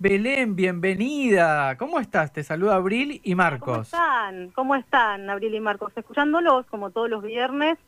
Belén, 0.00 0.54
bienvenida. 0.54 1.76
¿Cómo 1.76 1.98
estás? 1.98 2.32
Te 2.32 2.44
saluda 2.44 2.76
Abril 2.76 3.20
y 3.24 3.34
Marcos. 3.34 3.90
¿Cómo 3.90 4.04
están? 4.04 4.50
¿Cómo 4.50 4.74
están, 4.76 5.28
Abril 5.28 5.54
y 5.54 5.60
Marcos? 5.60 5.92
Escuchándolos 5.96 6.66
como 6.66 6.90
todos 6.90 7.10
los 7.10 7.22
viernes 7.22 7.78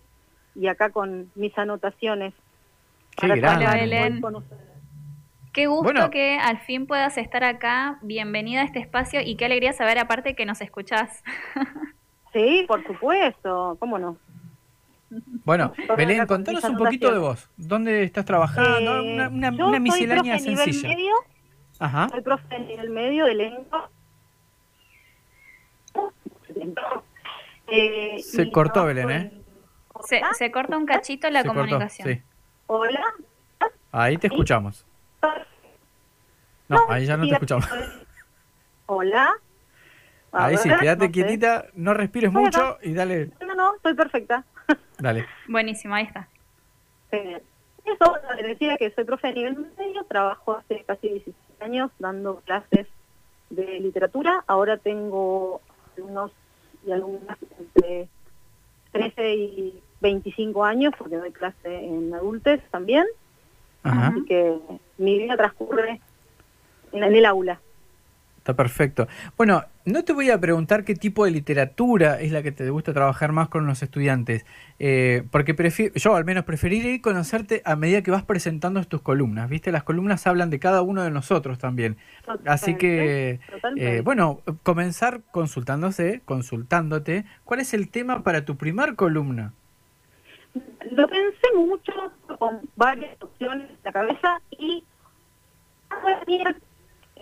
y 0.57 0.67
acá 0.67 0.91
con 0.91 1.31
mis 1.37 1.57
anotaciones. 1.57 2.35
Qué 3.17 3.29
para 3.29 3.37
grande. 3.37 3.65
charlar 3.65 3.75
Hola, 3.75 3.81
Belén. 3.83 4.15
hoy 4.15 4.21
con 4.21 4.37
ustedes. 4.37 4.63
Qué 5.53 5.67
gusto 5.67 5.85
Bueno. 5.85 6.11
que 6.11 6.37
al 6.37 6.59
fin 6.61 6.87
puedas 6.87 7.17
estar 7.17 7.45
acá. 7.45 7.99
Bienvenida 8.03 8.63
a 8.63 8.65
este 8.65 8.81
espacio 8.81 9.21
y 9.21 9.37
qué 9.37 9.45
alegría 9.45 9.73
saber 9.73 9.99
aparte 9.99 10.35
que 10.35 10.47
nos 10.47 10.61
escuchás. 10.61 11.23
Sí, 12.33 12.65
por 12.69 12.87
supuesto, 12.87 13.77
¿cómo 13.81 13.99
no? 13.99 14.17
Bueno, 15.45 15.73
Belén, 15.97 16.25
contanos 16.29 16.63
un 16.63 16.77
poquito 16.77 17.11
de 17.13 17.19
vos. 17.19 17.51
¿Dónde 17.57 18.05
estás 18.05 18.25
trabajando? 18.25 18.99
Eh, 19.03 19.15
una 19.15 19.29
una- 19.29 19.51
yo 19.51 19.67
una 19.67 19.79
soy 19.79 19.81
miscelánea 19.81 20.35
profe 20.37 20.49
nivel 20.51 20.65
sencilla. 20.65 20.89
medio, 20.91 21.13
Ajá. 21.81 22.09
soy 22.11 22.21
profe 22.21 22.47
de 22.49 22.61
nivel 22.61 22.91
medio 22.91 23.25
de 23.25 23.35
lengua. 23.35 23.91
Eh, 27.67 28.19
Se 28.23 28.51
cortó, 28.51 28.85
Belén, 28.85 29.11
¿eh? 29.11 29.17
en- 29.33 29.45
Se, 30.05 30.21
se 30.35 30.51
corta 30.51 30.77
un 30.77 30.87
cachito 30.87 31.29
la 31.31 31.43
Se 31.43 31.49
cortó, 31.49 31.61
comunicación. 31.63 32.09
sí. 32.09 32.23
Hola. 32.67 33.03
Ahí 33.93 34.17
te 34.17 34.29
¿Sí? 34.29 34.35
escuchamos. 34.35 34.87
No, 36.69 36.79
ahí 36.89 37.07
ya 37.07 37.17
no 37.17 37.25
te 37.25 37.29
sí, 37.31 37.35
escuchamos. 37.35 37.69
Hola. 38.87 39.31
A 40.33 40.45
Ahí 40.47 40.57
sí, 40.59 40.69
ver, 40.69 40.79
quédate 40.79 40.99
no 41.01 41.07
sé. 41.07 41.13
quietita, 41.13 41.67
no 41.75 41.93
respires 41.95 42.29
Estoy 42.29 42.45
mucho 42.45 42.61
acá. 42.65 42.79
y 42.83 42.95
dale, 42.95 43.31
No, 43.41 43.55
no, 43.55 43.75
estoy 43.77 43.95
perfecta. 43.95 44.45
dale. 44.99 45.27
Buenísimo, 45.49 45.95
ahí 45.95 46.05
está. 46.05 46.29
Eso, 47.11 48.17
les 48.37 48.47
decía 48.47 48.77
que 48.77 48.91
soy 48.93 49.03
profe 49.05 49.29
de 49.29 49.35
nivel 49.35 49.73
medio, 49.77 50.05
trabajo 50.05 50.57
hace 50.57 50.85
casi 50.85 51.09
16 51.09 51.37
años 51.61 51.91
dando 51.99 52.41
clases 52.41 52.87
de 53.51 53.81
literatura. 53.81 54.45
Ahora 54.47 54.77
tengo 54.77 55.61
alumnos 55.97 56.33
y 56.87 56.93
alumnas 56.93 57.39
entre 57.59 58.09
13 58.93 59.35
y 59.35 59.83
25 60.01 60.65
años, 60.65 60.95
porque 60.97 61.17
doy 61.17 61.33
clase 61.33 61.85
en 61.85 62.15
adultos 62.15 62.61
también. 62.71 63.05
Ajá. 63.83 64.09
Así 64.09 64.25
que 64.25 64.59
mi 64.99 65.19
vida 65.19 65.37
transcurre 65.37 66.01
en 66.93 67.03
el 67.03 67.25
aula. 67.25 67.61
Está 68.41 68.55
perfecto. 68.55 69.07
Bueno, 69.37 69.65
no 69.85 70.03
te 70.03 70.15
voy 70.15 70.31
a 70.31 70.41
preguntar 70.41 70.85
qué 70.85 70.95
tipo 70.95 71.27
de 71.27 71.31
literatura 71.31 72.19
es 72.21 72.33
la 72.33 72.43
que 72.43 72.53
te 72.53 72.71
gusta 72.71 72.95
trabajar 72.95 73.33
más 73.33 73.49
con 73.51 73.67
los 73.67 73.83
estudiantes, 73.83 74.47
eh, 74.79 75.25
porque 75.31 75.55
prefi- 75.55 75.93
yo 75.95 76.17
al 76.17 76.25
menos 76.25 76.45
preferiría 76.45 77.03
conocerte 77.03 77.61
a 77.67 77.77
medida 77.77 78.01
que 78.01 78.11
vas 78.11 78.23
presentando 78.25 78.83
tus 78.85 79.03
columnas, 79.03 79.51
¿viste? 79.51 79.71
Las 79.71 79.83
columnas 79.83 80.27
hablan 80.27 80.49
de 80.49 80.59
cada 80.59 80.81
uno 80.81 81.03
de 81.03 81.11
nosotros 81.11 81.59
también. 81.59 81.99
Así 82.47 82.77
que, 82.77 83.41
eh, 83.77 84.01
bueno, 84.03 84.41
comenzar 84.63 85.21
consultándose, 85.33 86.23
consultándote, 86.25 87.27
¿cuál 87.45 87.61
es 87.61 87.75
el 87.75 87.91
tema 87.91 88.23
para 88.23 88.47
tu 88.47 88.57
primer 88.57 88.97
columna? 88.97 89.53
Lo 90.93 91.07
pensé 91.09 91.47
mucho 91.55 91.93
con 92.39 92.61
varias 92.75 93.21
opciones 93.21 93.69
en 93.69 93.77
la 93.85 93.93
cabeza 93.93 94.41
y 94.59 94.83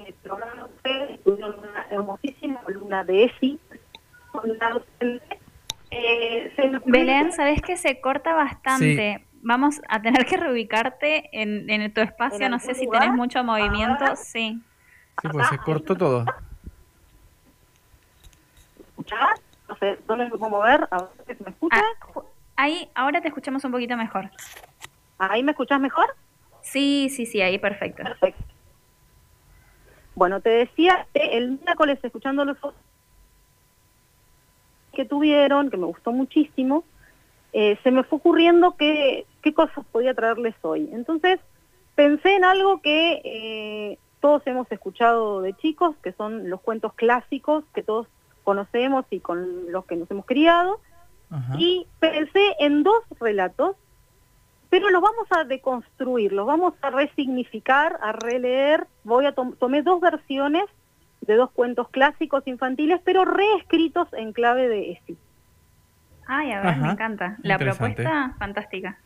el 0.07 0.15
programa 0.15 0.55
de 0.55 0.75
ustedes 0.75 1.25
tuvieron 1.25 1.59
una 1.59 1.87
hermosísima 1.91 2.61
columna 2.63 3.05
de 3.05 3.25
ESI 3.25 3.59
con 4.33 4.59
la 4.59 4.71
docente. 4.71 5.39
Eh, 5.91 6.53
se 6.55 6.81
Belén, 6.85 7.33
sabes 7.33 7.63
que 7.63 7.77
se 7.77 8.01
corta 8.01 8.35
bastante. 8.35 9.25
Vamos 9.41 9.81
a 9.89 10.03
tener 10.03 10.27
que 10.27 10.37
reubicarte 10.37 11.29
en, 11.33 11.71
en 11.71 11.93
tu 11.93 12.01
espacio. 12.01 12.45
¿En 12.45 12.51
No 12.51 12.59
sé 12.59 12.75
si 12.75 12.89
tenés 12.89 13.13
mucho 13.13 13.43
movimiento. 13.45 14.05
Ahora. 14.05 14.17
Sí. 14.17 14.61
Sí, 15.23 15.29
pues 15.29 15.49
se 15.49 15.59
cortó 15.59 15.97
todo. 15.97 16.25
¿Escuchás? 18.91 19.41
No 19.69 19.77
sé, 19.77 19.99
¿dónde 20.07 20.25
me 20.25 20.31
puedo 20.31 20.51
mover? 20.51 20.89
A 20.91 21.09
ver 21.27 21.37
si 21.37 21.45
me 21.45 21.51
escuchas. 21.51 21.83
Ah, 21.83 22.21
ahí, 22.57 22.91
ahora 22.95 23.21
te 23.21 23.29
escuchamos 23.29 23.65
un 23.65 23.73
poquito 23.73 23.97
mejor. 23.97 24.31
¿Ahí 25.19 25.43
me 25.43 25.53
escuchás 25.53 25.81
mejor? 25.81 26.15
Sí, 26.63 27.09
sí, 27.11 27.27
sí, 27.27 27.41
ahí 27.41 27.59
perfecto. 27.59 28.03
Perfecto. 28.03 28.45
Bueno, 30.19 30.41
te 30.41 30.51
decía 30.51 31.07
que 31.15 31.39
el 31.39 31.61
miércoles 31.65 32.01
escuchando 32.03 32.45
los 32.45 32.57
que 34.93 35.05
tuvieron, 35.05 35.71
que 35.71 35.77
me 35.77 35.87
gustó 35.87 36.11
muchísimo, 36.11 36.83
eh, 37.53 37.79
se 37.85 37.93
me 37.93 38.03
fue 38.03 38.19
ocurriendo 38.19 38.75
que, 38.77 39.27
qué 39.43 39.55
cosas 39.55 39.87
podía 39.93 40.15
traerles 40.15 40.57
hoy. 40.63 40.91
Entonces 40.93 41.39
pensé 41.95 42.35
en 42.35 42.45
algo 42.45 42.83
que 42.83 43.23
eh, 43.25 43.99
todos 44.19 44.45
hemos 44.47 44.71
escuchado 44.73 45.41
de 45.41 45.55
chicos, 45.55 45.95
que 46.03 46.13
son 46.15 46.51
los 46.51 46.61
cuentos 46.63 46.95
clásicos 46.95 47.63
que 47.73 47.85
todos 47.85 48.09
conocemos 48.43 49.05
y 49.11 49.21
con 49.21 49.71
los 49.71 49.85
que 49.85 49.95
nos 49.95 50.11
hemos 50.11 50.27
criado, 50.27 50.81
Ajá. 51.31 51.55
y 51.61 51.87
pensé 52.01 52.57
en 52.59 52.83
dos 52.83 53.05
relatos, 53.21 53.77
pero 54.71 54.91
los 54.91 55.01
vamos 55.03 55.27
a 55.31 55.45
deconstruir, 55.45 56.33
los 56.33 56.47
vamos 56.47 56.75
a 56.83 56.91
resignificar, 56.91 57.99
a 58.03 58.13
releer. 58.13 58.87
Voy 59.05 59.27
a 59.27 59.33
tom- 59.33 59.57
tomé 59.57 59.83
dos 59.83 60.01
versiones 60.01 60.65
de 61.23 61.35
dos 61.37 61.51
cuentos 61.51 61.89
clásicos 61.91 62.47
infantiles, 62.47 63.01
pero 63.05 63.25
reescritos 63.25 64.09
en 64.13 64.33
clave 64.33 64.69
de 64.69 64.93
ESI. 64.93 65.17
Ay, 66.27 66.53
a 66.53 66.61
ver, 66.61 66.67
Ajá, 66.69 66.87
me 66.87 66.93
encanta. 66.93 67.37
La 67.43 67.59
propuesta, 67.59 68.35
fantástica. 68.39 68.99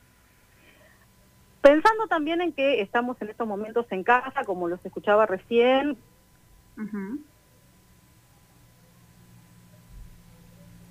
Pensando 1.60 2.08
también 2.08 2.40
en 2.40 2.52
que 2.52 2.80
estamos 2.80 3.16
en 3.22 3.28
estos 3.30 3.46
momentos 3.46 3.86
en 3.90 4.02
casa, 4.02 4.42
como 4.44 4.66
los 4.68 4.84
escuchaba 4.84 5.26
recién. 5.26 5.96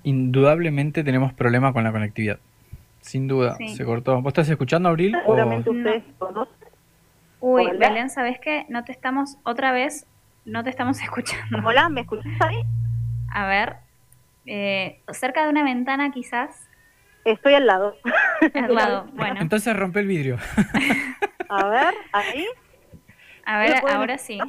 Indudablemente 0.04 1.04
tenemos 1.04 1.32
problemas 1.32 1.72
con 1.72 1.84
la 1.84 1.92
conectividad. 1.92 2.38
Sin 3.02 3.28
duda, 3.28 3.54
Sí. 3.56 3.76
se 3.76 3.84
cortó. 3.84 4.20
¿Vos 4.22 4.30
estás 4.30 4.48
escuchando, 4.48 4.88
Abril? 4.88 5.14
o- 5.14 5.20
seguramente 5.20 5.70
No. 5.70 5.76
ustedes 5.78 6.04
conocen. 6.18 6.54
Uy, 7.40 7.66
Hola. 7.66 7.88
Belén, 7.88 8.08
¿sabes 8.10 8.38
qué? 8.40 8.64
No 8.70 8.84
te 8.84 8.92
estamos, 8.92 9.36
otra 9.42 9.72
vez, 9.72 10.06
no 10.46 10.64
te 10.64 10.70
estamos 10.70 11.00
escuchando. 11.02 11.58
Hola, 11.64 11.88
¿me 11.90 12.00
escuchás 12.02 12.32
ahí? 12.40 12.62
A 13.30 13.46
ver, 13.46 13.76
eh, 14.46 15.00
cerca 15.12 15.44
de 15.44 15.50
una 15.50 15.62
ventana 15.64 16.10
quizás, 16.10 16.68
Estoy 17.24 17.54
al 17.54 17.66
lado. 17.68 17.94
al 18.54 18.74
lado. 18.74 19.06
Bueno, 19.14 19.40
Entonces 19.40 19.76
rompe 19.76 20.00
el 20.00 20.08
vidrio. 20.08 20.38
A 21.48 21.68
ver, 21.68 21.94
ahí. 22.12 22.46
a 23.44 23.58
ver, 23.58 23.74
¿me 23.74 23.80
pueden 23.80 23.96
ahora 23.96 24.18
sí. 24.18 24.40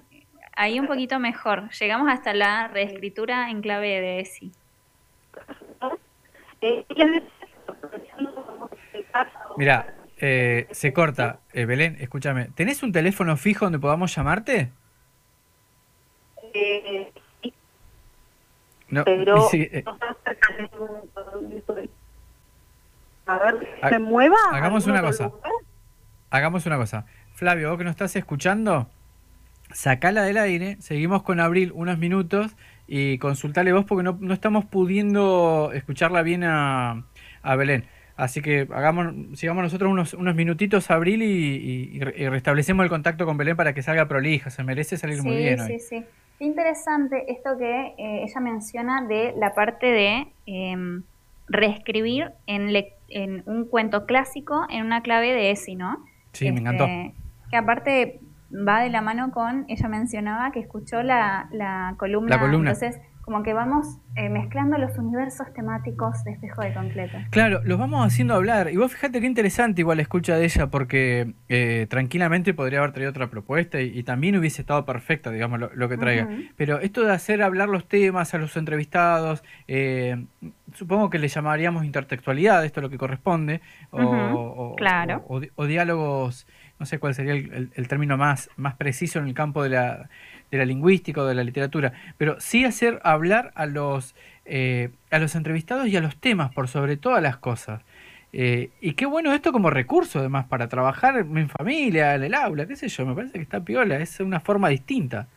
Ahí 0.56 0.80
un 0.80 0.88
poquito 0.88 1.20
mejor. 1.20 1.70
Llegamos 1.70 2.12
hasta 2.12 2.34
la 2.34 2.68
reescritura 2.70 3.50
en 3.52 3.62
clave 3.62 3.90
de 4.02 4.20
ESI. 4.22 4.52
Eh, 6.62 6.86
les 6.96 7.12
decía, 7.12 7.24
aprovechando 7.68 8.34
como 8.46 8.68
que 8.70 8.78
en 8.94 9.04
casa, 9.12 9.32
Mira, 9.58 9.96
eh, 10.18 10.68
se 10.72 10.94
corta. 10.94 11.40
Eh, 11.54 11.66
Belén, 11.66 11.98
escúchame. 12.00 12.46
¿Tenés 12.56 12.84
un 12.84 12.92
teléfono 12.92 13.38
fijo 13.38 13.66
donde 13.66 13.80
podamos 13.80 14.16
llamarte? 14.16 14.70
eh, 16.54 17.12
sí, 17.42 17.54
No, 18.90 19.04
pero 19.06 19.36
no. 19.36 19.50
A 23.26 23.40
ver, 23.40 23.68
Ha- 23.82 23.90
¿se 23.90 24.00
mueva? 24.00 24.36
hagamos 24.52 24.84
¿Algún 24.86 25.00
una 25.00 25.08
cosa. 25.08 25.24
lugar? 25.26 25.52
hagamos 26.30 26.66
una 26.66 26.78
cosa. 26.78 27.06
Flavio, 27.34 27.70
vos 27.70 27.78
que 27.78 27.84
nos 27.86 27.92
estás 27.92 28.16
escuchando, 28.16 28.90
sacala 29.72 30.24
del 30.24 30.38
aire, 30.38 30.78
seguimos 30.82 31.24
con 31.24 31.40
Abril 31.40 31.72
unos 31.74 31.98
minutos 31.98 32.56
y 32.88 33.18
consultale 33.20 33.72
vos 33.72 33.86
porque 33.86 34.04
no, 34.04 34.18
no 34.20 34.34
estamos 34.34 34.66
pudiendo 34.66 35.72
escucharla 35.74 36.22
bien 36.22 36.44
a, 36.44 37.06
a 37.42 37.56
Belén. 37.56 37.88
Así 38.16 38.42
que 38.42 38.68
hagamos, 38.72 39.14
sigamos 39.40 39.64
nosotros 39.64 39.92
unos, 39.92 40.14
unos 40.14 40.36
minutitos, 40.36 40.92
Abril, 40.92 41.24
y, 41.24 41.26
y- 41.26 41.98
y 41.98 42.00
re- 42.00 42.14
y 42.16 42.30
restablecemos 42.30 42.84
el 42.84 42.90
contacto 42.90 43.26
con 43.26 43.38
Belén 43.38 43.56
para 43.56 43.74
que 43.74 43.82
salga 43.82 44.08
prolija. 44.08 44.50
Se 44.52 44.64
merece 44.64 44.98
salir 44.98 45.24
muy 45.24 45.38
bien 45.38 45.60
hoy. 45.60 45.68
sí, 45.68 45.80
sí. 45.80 46.06
Qué 46.40 46.46
interesante 46.46 47.32
esto 47.32 47.58
que 47.58 47.94
eh, 47.98 48.24
ella 48.24 48.40
menciona 48.42 49.06
de 49.08 49.34
la 49.38 49.54
parte 49.54 49.88
de 49.88 50.28
em, 50.46 51.04
reescribir 51.48 52.32
en, 52.48 52.70
en 53.10 53.44
un 53.46 53.66
cuento 53.66 54.06
clásico 54.06 54.66
en 54.70 54.86
una 54.86 55.02
clave 55.02 55.34
de 55.34 55.52
ESI, 55.52 55.76
¿no? 55.76 56.04
Sí, 56.34 56.46
me 56.52 56.58
Este, 56.58 56.62
encantó. 56.62 56.88
Que 57.50 57.58
aparte 57.58 58.20
va 58.52 58.82
de 58.82 58.90
la 58.90 59.02
mano 59.02 59.32
con, 59.32 59.66
ella 59.68 59.88
mencionaba 59.88 60.52
que 60.52 60.60
escuchó 60.60 61.02
la, 61.04 61.48
la 61.52 61.96
columna. 61.98 62.36
La 62.36 62.42
columna. 62.42 62.72
Entonces, 62.72 63.00
como 63.24 63.42
que 63.42 63.54
vamos 63.54 63.88
eh, 64.16 64.30
mezclando 64.30 64.78
los 64.78 64.98
universos 64.98 65.48
temáticos 65.54 66.24
de 66.26 66.32
Espejo 66.34 66.62
de 66.62 66.74
Concreto. 66.74 67.18
Claro, 67.32 67.62
los 67.64 67.80
vamos 67.80 68.06
haciendo 68.06 68.34
hablar. 68.36 68.70
Y 68.70 68.76
vos 68.78 68.92
fíjate 68.92 69.22
qué 69.22 69.26
interesante 69.28 69.82
igual 69.82 69.98
la 69.98 70.04
escucha 70.04 70.36
de 70.36 70.44
ella, 70.46 70.68
porque 70.68 71.34
eh, 71.48 71.88
tranquilamente 71.90 72.54
podría 72.54 72.80
haber 72.80 72.92
traído 72.92 73.12
otra 73.12 73.28
propuesta 73.30 73.80
y, 73.82 73.98
y 73.98 74.04
también 74.04 74.36
hubiese 74.38 74.62
estado 74.62 74.86
perfecta, 74.86 75.32
digamos, 75.32 75.60
lo, 75.60 75.74
lo 75.74 75.88
que 75.90 75.98
traiga. 75.98 76.28
Pero 76.58 76.80
esto 76.80 77.04
de 77.06 77.14
hacer 77.14 77.42
hablar 77.42 77.70
los 77.70 77.88
temas 77.88 78.34
a 78.34 78.38
los 78.40 78.56
entrevistados, 78.58 79.44
eh, 79.68 80.26
supongo 80.74 81.10
que 81.10 81.18
le 81.18 81.30
llamaríamos 81.30 81.86
intertextualidad, 81.86 82.66
esto 82.66 82.82
es 82.82 82.84
lo 82.84 82.90
que 82.90 82.98
corresponde, 82.98 83.62
o, 83.92 84.02
o- 84.02 84.76
claro. 84.76 85.24
o- 85.28 85.36
o 85.36 85.40
di- 85.40 85.50
o 85.56 85.66
diálogos, 85.66 86.46
no 86.80 86.86
sé 86.86 87.00
cuál 87.00 87.14
sería 87.16 87.34
el, 87.34 87.88
término 87.88 88.18
más, 88.18 88.50
más 88.58 88.74
preciso 88.76 89.20
en 89.20 89.28
el 89.28 89.34
campo 89.34 89.64
de 89.64 89.70
la, 89.70 90.10
de 90.54 90.60
la 90.60 90.66
lingüística 90.66 91.22
o 91.22 91.26
de 91.26 91.34
la 91.34 91.44
literatura, 91.44 91.94
pero 92.18 92.40
sí 92.40 92.64
hacer 92.64 93.00
hablar 93.04 93.52
a 93.56 93.66
los, 93.66 94.16
eh, 94.46 94.92
a 95.10 95.18
los 95.18 95.36
entrevistados 95.36 95.88
y 95.88 95.98
a 95.98 96.02
los 96.02 96.16
temas 96.18 96.54
por 96.54 96.68
sobre 96.68 96.96
todas 96.96 97.22
las 97.24 97.38
cosas. 97.38 97.82
Eh, 98.32 98.70
y 98.82 98.94
qué 98.94 99.06
bueno 99.06 99.34
esto 99.34 99.52
como 99.52 99.70
recurso 99.70 100.20
además 100.20 100.46
para 100.46 100.68
trabajar 100.68 101.18
en 101.18 101.50
familia, 101.50 102.16
en 102.16 102.24
el 102.24 102.34
aula, 102.34 102.68
qué 102.68 102.76
sé 102.76 102.88
yo, 102.88 103.06
me 103.06 103.16
parece 103.16 103.34
que 103.34 103.44
está 103.44 103.62
piola, 103.62 103.98
es 103.98 104.20
una 104.20 104.40
forma 104.40 104.70
distinta. 104.70 105.28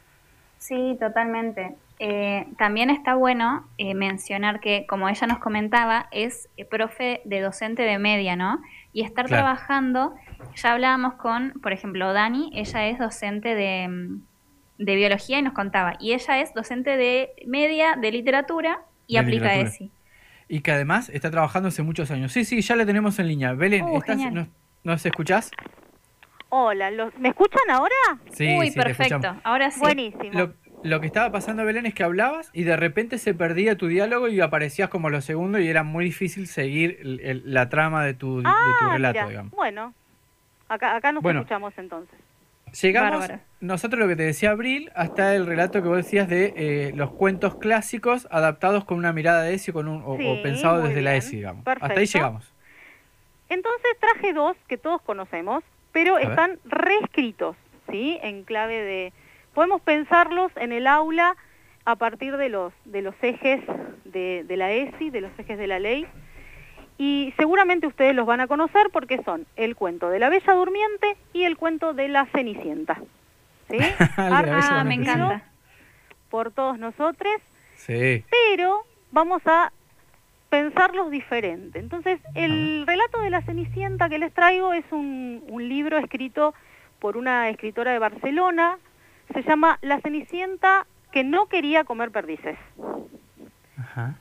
Sí, 0.59 0.97
totalmente. 1.01 1.77
Eh, 1.99 2.47
también 2.59 2.91
está 2.91 3.15
bueno 3.15 3.67
eh, 3.79 3.95
mencionar 3.95 4.61
que, 4.61 4.85
como 4.87 5.09
ella 5.09 5.27
nos 5.27 5.39
comentaba, 5.39 6.09
es 6.11 6.49
profe 6.71 7.23
de 7.25 7.41
docente 7.41 7.83
de 7.83 7.99
media, 7.99 8.37
¿no? 8.37 8.61
Y 8.93 9.03
estar 9.03 9.27
trabajando, 9.27 10.15
ya 10.55 10.73
hablábamos 10.73 11.15
con, 11.15 11.53
por 11.63 11.73
ejemplo, 11.73 12.13
Dani, 12.13 12.51
ella 12.55 12.87
es 12.89 12.99
docente 12.99 13.55
de, 13.55 13.89
mm, 13.89 14.21
de, 14.79 14.97
biología 14.97 15.39
y 15.39 15.43
nos 15.43 15.53
contaba, 15.53 15.95
y 16.01 16.13
ella 16.13 16.41
es 16.41 16.55
docente 16.55 16.97
de 16.97 17.31
media, 17.47 17.97
de 17.97 18.11
literatura 18.13 18.81
y 19.07 19.17
aplica 19.17 19.55
ESI. 19.55 19.91
Y 20.49 20.61
que 20.61 20.73
además 20.73 21.09
está 21.09 21.31
trabajando 21.31 21.69
hace 21.69 21.83
muchos 21.83 22.11
años. 22.11 22.33
Sí, 22.33 22.45
sí, 22.45 22.61
ya 22.61 22.77
la 22.77 22.87
tenemos 22.87 23.19
en 23.19 23.29
línea. 23.29 23.53
Belén, 23.53 23.85
uh, 23.85 23.99
¿estás, 23.99 24.19
nos, 24.85 25.05
escuchás? 25.05 25.51
Hola, 26.49 26.91
¿me 27.19 27.31
escuchan 27.31 27.69
ahora? 27.69 27.95
Sí, 28.33 28.57
Uy, 28.57 28.71
perfecto. 28.71 29.37
Ahora 29.43 29.71
sí. 29.73 29.81
Buenísimo. 29.81 30.53
Lo, 30.85 31.01
que 31.01 31.07
estaba 31.09 31.33
pasando, 31.33 31.65
Belén, 31.65 31.87
es 31.87 31.95
que 31.95 32.05
hablabas 32.05 32.51
y 32.53 32.63
de 32.63 32.77
repente 32.77 33.19
se 33.19 33.35
perdía 33.35 33.77
tu 33.77 33.89
diálogo 33.89 34.29
y 34.29 34.41
aparecías 34.41 34.89
como 34.89 35.11
lo 35.11 35.21
segundo 35.21 35.59
y 35.59 35.67
era 35.67 35.83
muy 35.83 36.05
difícil 36.05 36.47
seguir 36.47 37.01
la 37.03 37.69
trama 37.69 38.05
de 38.05 38.15
tu, 38.15 38.41
ah, 38.45 38.91
relato, 38.93 39.29
digamos. 39.29 39.53
Bueno, 39.53 39.95
acá, 40.69 40.95
acá 40.95 41.11
nos 41.11 41.25
escuchamos 41.25 41.77
entonces. 41.77 42.17
Llegamos, 42.81 43.29
nosotros 43.61 43.99
lo 43.99 44.09
que 44.09 44.17
te 44.17 44.25
decía 44.25 44.51
Abril, 44.51 44.91
hasta 44.95 45.35
el 45.35 45.47
relato 45.47 45.83
que 45.83 45.89
vos 45.89 45.97
decías 45.97 46.29
de 46.29 46.53
eh, 46.57 46.93
los 46.95 47.11
cuentos 47.11 47.57
clásicos 47.57 48.29
adaptados 48.31 48.85
con 48.85 48.99
una 48.99 49.13
mirada 49.13 49.43
de 49.43 49.55
ESI 49.55 49.73
con 49.73 49.89
un, 49.89 50.03
o, 50.05 50.43
pensado 50.43 50.83
desde 50.83 51.01
la 51.01 51.17
ESI, 51.17 51.37
digamos. 51.37 51.67
Hasta 51.67 51.99
ahí 51.99 52.07
llegamos. 52.07 52.53
Entonces 53.49 53.91
traje 54.01 54.33
dos 54.33 54.57
que 54.69 54.77
todos 54.77 55.01
conocemos, 55.03 55.65
pero 55.93 56.19
están 56.19 56.59
reescritos, 56.65 57.57
¿sí? 57.91 58.19
En 58.23 58.45
clave 58.45 58.83
de... 58.83 59.13
Podemos 59.55 59.81
pensarlos 59.81 60.53
en 60.57 60.73
el 60.73 60.87
aula 60.87 61.37
a 61.87 61.97
partir 61.97 62.37
de 62.37 62.51
los, 62.51 62.75
de 62.85 63.01
los 63.01 63.15
ejes 63.23 63.63
de, 64.05 64.45
de 64.47 64.57
la 64.57 64.73
ESI, 64.73 65.09
de 65.09 65.23
los 65.23 65.31
ejes 65.39 65.57
de 65.57 65.67
la 65.67 65.79
ley, 65.79 66.07
y 66.99 67.35
seguramente 67.37 67.87
ustedes 67.87 68.15
los 68.15 68.27
van 68.27 68.41
a 68.41 68.47
conocer 68.47 68.89
porque 68.93 69.23
son 69.23 69.47
el 69.57 69.77
cuento 69.77 70.09
de 70.09 70.19
la 70.19 70.31
Bella 70.31 70.55
Durmiente 70.55 71.17
y 71.33 71.45
el 71.45 71.57
cuento 71.57 71.93
de 71.93 72.09
la 72.09 72.27
Cenicienta. 72.27 73.01
¿Sí? 73.69 73.79
ah, 74.17 74.85
me 74.87 74.95
encanta. 74.95 75.43
Por 76.31 76.51
todos 76.53 76.79
nosotros. 76.79 77.35
Sí. 77.75 78.25
Pero 78.31 78.85
vamos 79.11 79.43
a 79.45 79.73
pensarlos 80.49 81.11
diferente. 81.11 81.79
Entonces, 81.79 82.21
el 82.35 82.87
relato 82.87 83.21
de 83.21 83.31
la 83.31 83.43
Cenicienta 83.43 84.09
que 84.09 84.19
les 84.19 84.33
traigo 84.33 84.73
es 84.73 84.85
un, 84.91 85.45
un 85.49 85.69
libro 85.69 85.99
escrito 85.99 86.55
por 86.99 87.17
una 87.17 87.51
escritora 87.51 87.93
de 87.93 87.99
Barcelona. 87.99 88.79
Se 89.35 89.43
llama 89.43 89.79
La 89.83 90.01
Cenicienta 90.01 90.87
que 91.13 91.25
no 91.25 91.47
quería 91.47 91.85
comer 91.85 92.11
perdices. 92.11 92.57
Ajá 93.77 94.17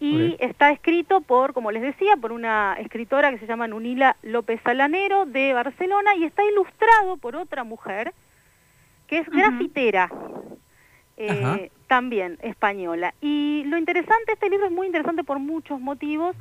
y 0.00 0.36
está 0.40 0.72
escrito 0.72 1.20
por, 1.20 1.52
como 1.52 1.70
les 1.70 1.82
decía, 1.82 2.16
por 2.16 2.32
una 2.32 2.74
escritora 2.78 3.30
que 3.30 3.38
se 3.38 3.46
llama 3.46 3.68
Nunila 3.68 4.16
López 4.22 4.58
Salanero 4.64 5.26
de 5.26 5.52
Barcelona 5.52 6.16
y 6.16 6.24
está 6.24 6.42
ilustrado 6.42 7.18
por 7.18 7.36
otra 7.36 7.64
mujer 7.64 8.14
que 9.06 9.18
es 9.18 9.28
grafitera, 9.28 10.10
eh, 11.18 11.70
también 11.86 12.38
española. 12.40 13.12
Y 13.20 13.64
lo 13.66 13.76
interesante, 13.76 14.32
este 14.32 14.48
libro 14.48 14.66
es 14.66 14.72
muy 14.72 14.86
interesante 14.86 15.22
por 15.22 15.38
muchos 15.38 15.78
motivos, 15.80 16.34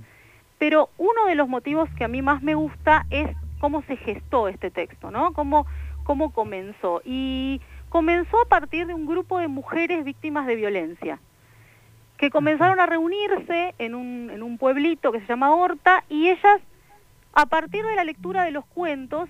pero 0.58 0.90
uno 0.98 1.26
de 1.26 1.36
los 1.36 1.50
motivos 1.50 1.90
que 1.98 2.06
a 2.06 2.08
mí 2.08 2.22
más 2.22 2.42
me 2.42 2.56
gusta 2.56 3.06
es 3.10 3.28
cómo 3.60 3.82
se 3.84 3.98
gestó 3.98 4.48
este 4.48 4.72
texto, 4.72 5.12
¿no? 5.12 5.34
Cómo, 5.34 5.66
cómo 6.06 6.32
comenzó. 6.32 7.02
Y 7.04 7.60
comenzó 7.90 8.40
a 8.42 8.48
partir 8.48 8.88
de 8.88 8.94
un 8.94 9.06
grupo 9.06 9.40
de 9.40 9.50
mujeres 9.50 10.06
víctimas 10.06 10.48
de 10.48 10.56
violencia 10.56 11.20
que 12.20 12.30
comenzaron 12.30 12.82
a 12.82 12.86
reunirse 12.86 13.74
en 13.80 13.96
un, 13.96 14.30
en 14.30 14.44
un 14.44 14.58
pueblito 14.58 15.14
que 15.14 15.22
se 15.22 15.28
llama 15.28 15.56
Horta 15.56 16.04
y 16.10 16.28
ellas, 16.28 16.62
a 17.34 17.46
partir 17.46 17.86
de 17.86 17.96
la 17.96 18.04
lectura 18.04 18.44
de 18.44 18.52
los 18.52 18.66
cuentos, 18.66 19.30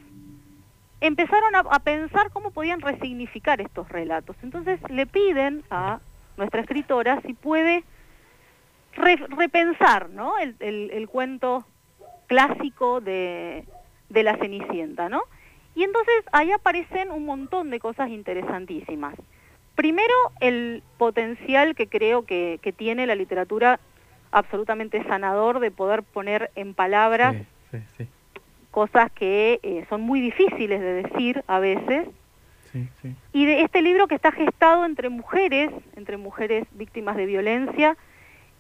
empezaron 0.99 1.55
a, 1.55 1.79
pensar 1.79 2.31
cómo 2.31 2.49
podían 2.49 2.81
resignificar 2.81 3.61
estos 3.61 3.87
relatos. 3.89 4.35
Entonces 4.41 4.79
le 4.89 5.05
piden 5.05 5.63
a 5.69 5.99
nuestra 6.35 6.61
escritora 6.61 7.21
si 7.21 7.33
puede 7.33 7.83
repensar 9.37 10.09
¿no? 10.09 10.39
el, 10.39 10.55
el, 10.59 11.07
cuento 11.07 11.65
clásico 12.25 13.01
de, 13.01 13.65
de 14.09 14.23
la 14.23 14.35
Cenicienta, 14.37 15.09
¿no? 15.09 15.21
Y 15.75 15.83
entonces 15.83 16.25
ahí 16.31 16.51
aparecen 16.51 17.11
un 17.11 17.25
montón 17.25 17.69
de 17.69 17.79
cosas 17.79 18.09
interesantísimas. 18.09 19.15
Primero, 19.79 20.13
el 20.41 20.83
potencial 20.97 21.73
que 21.73 21.87
creo 21.87 22.25
que, 22.25 22.59
tiene 22.75 23.07
la 23.07 23.15
literatura 23.15 23.79
absolutamente 24.29 25.01
sanador 25.05 25.61
de 25.61 25.71
poder 25.71 26.03
poner 26.03 26.51
en 26.55 26.73
palabras 26.73 27.37
cosas 28.71 29.09
que 29.13 29.61
eh, 29.63 29.85
son 29.87 30.01
muy 30.01 30.19
difíciles 30.19 30.81
de 30.81 31.03
decir 31.03 31.45
a 31.47 31.59
veces. 31.59 32.09
Y 33.31 33.45
de 33.45 33.61
este 33.61 33.81
libro 33.81 34.09
que 34.09 34.15
está 34.15 34.33
gestado 34.33 34.83
entre 34.83 35.07
mujeres, 35.07 35.71
entre 35.95 36.17
mujeres 36.17 36.67
víctimas 36.71 37.15
de 37.15 37.25
violencia, 37.25 37.95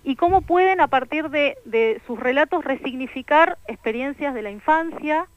y 0.05 0.15
cómo 0.15 0.39
pueden 0.39 0.79
a 0.79 0.87
partir 0.87 1.29
de, 1.29 1.57
de 1.65 2.01
sus 2.07 2.17
relatos 2.17 2.63
resignificar 2.63 3.57
experiencias 3.67 4.33
de 4.33 4.41
la 4.41 4.51
infancia 4.51 5.27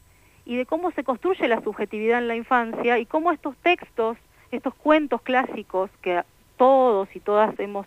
y 0.44 0.54
de 0.54 0.64
cómo 0.64 0.92
se 0.92 1.02
construye 1.02 1.48
la 1.48 1.60
subjetividad 1.60 2.18
en 2.18 2.28
la 2.28 2.36
infancia 2.36 3.00
y 3.00 3.06
cómo 3.06 3.32
estos 3.32 3.56
textos 3.56 4.16
estos 4.52 4.74
cuentos 4.74 5.22
clásicos 5.22 5.90
que 6.00 6.22
todos 6.56 7.08
y 7.14 7.20
todas 7.20 7.58
hemos 7.58 7.86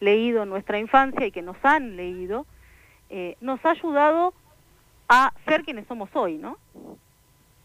leído 0.00 0.44
en 0.44 0.48
nuestra 0.48 0.78
infancia 0.78 1.26
y 1.26 1.32
que 1.32 1.42
nos 1.42 1.56
han 1.62 1.96
leído, 1.96 2.46
eh, 3.10 3.36
nos 3.40 3.64
ha 3.64 3.70
ayudado 3.72 4.32
a 5.08 5.32
ser 5.46 5.64
quienes 5.64 5.86
somos 5.86 6.08
hoy, 6.14 6.38
¿no? 6.38 6.58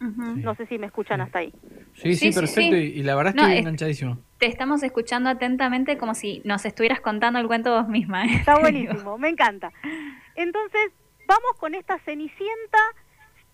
No 0.00 0.56
sé 0.56 0.66
si 0.66 0.78
me 0.78 0.86
escuchan 0.86 1.20
hasta 1.20 1.38
ahí. 1.38 1.52
Sí, 1.94 2.16
sí, 2.16 2.32
perfecto. 2.32 2.74
Y, 2.74 3.04
la 3.04 3.14
verdad 3.14 3.36
es 3.36 3.46
que 3.46 3.58
enganchadísimo. 3.58 4.18
Te 4.38 4.46
estamos 4.46 4.82
escuchando 4.82 5.30
atentamente 5.30 5.96
como 5.96 6.14
si 6.14 6.42
nos 6.44 6.64
estuvieras 6.64 7.00
contando 7.00 7.38
el 7.38 7.46
cuento 7.46 7.72
vos 7.72 7.88
misma. 7.88 8.24
¿eh? 8.24 8.34
Está 8.34 8.58
buenísimo, 8.60 9.16
me 9.16 9.28
encanta. 9.28 9.72
Entonces, 10.34 10.90
vamos 11.28 11.52
con 11.60 11.76
esta 11.76 12.00
Cenicienta 12.00 12.78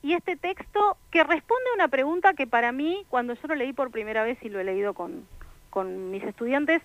y 0.03 0.15
este 0.15 0.37
texto 0.37 0.97
que 1.11 1.25
responde 1.25 1.65
a 1.73 1.75
una 1.75 1.89
pregunta 1.89 2.35
que 2.35 2.47
para 2.47 2.73
mí, 2.73 3.05
cuando 3.09 3.35
yo 3.35 3.49
lo 3.49 3.55
leí 3.55 3.73
por 3.73 3.91
primera 3.91 4.23
vez 4.23 4.39
y 4.43 4.49
lo 4.49 4.61
he 4.61 4.65
leído 4.65 4.95
con, 4.95 5.27
con 5.71 6.11
mis 6.11 6.23
estudiantes, 6.23 6.83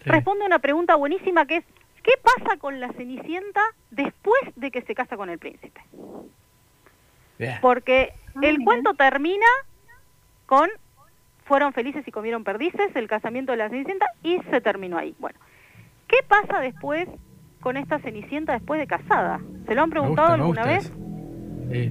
responde 0.00 0.44
a 0.44 0.46
una 0.46 0.58
pregunta 0.58 0.94
buenísima 0.96 1.46
que 1.46 1.58
es, 1.58 1.64
¿qué 2.02 2.12
pasa 2.22 2.58
con 2.58 2.80
la 2.80 2.92
Cenicienta 2.92 3.62
después 3.90 4.40
de 4.56 4.70
que 4.70 4.82
se 4.82 4.94
casa 4.94 5.16
con 5.16 5.30
el 5.30 5.38
príncipe? 5.38 5.80
Porque 7.60 8.12
ah, 8.34 8.40
el 8.42 8.62
cuento 8.62 8.94
termina 8.94 9.46
con 10.46 10.68
fueron 11.44 11.72
felices 11.72 12.06
y 12.06 12.12
comieron 12.12 12.44
perdices, 12.44 12.94
el 12.94 13.08
casamiento 13.08 13.52
de 13.52 13.58
la 13.58 13.68
Cenicienta, 13.68 14.06
y 14.22 14.38
se 14.50 14.60
terminó 14.60 14.96
ahí. 14.96 15.14
Bueno, 15.18 15.38
¿qué 16.06 16.18
pasa 16.26 16.60
después 16.60 17.08
con 17.60 17.76
esta 17.76 17.98
Cenicienta 17.98 18.52
después 18.52 18.78
de 18.78 18.86
casada? 18.86 19.40
¿Se 19.66 19.74
lo 19.74 19.82
han 19.82 19.90
preguntado 19.90 20.34
alguna 20.34 20.64
vez? 20.64 20.92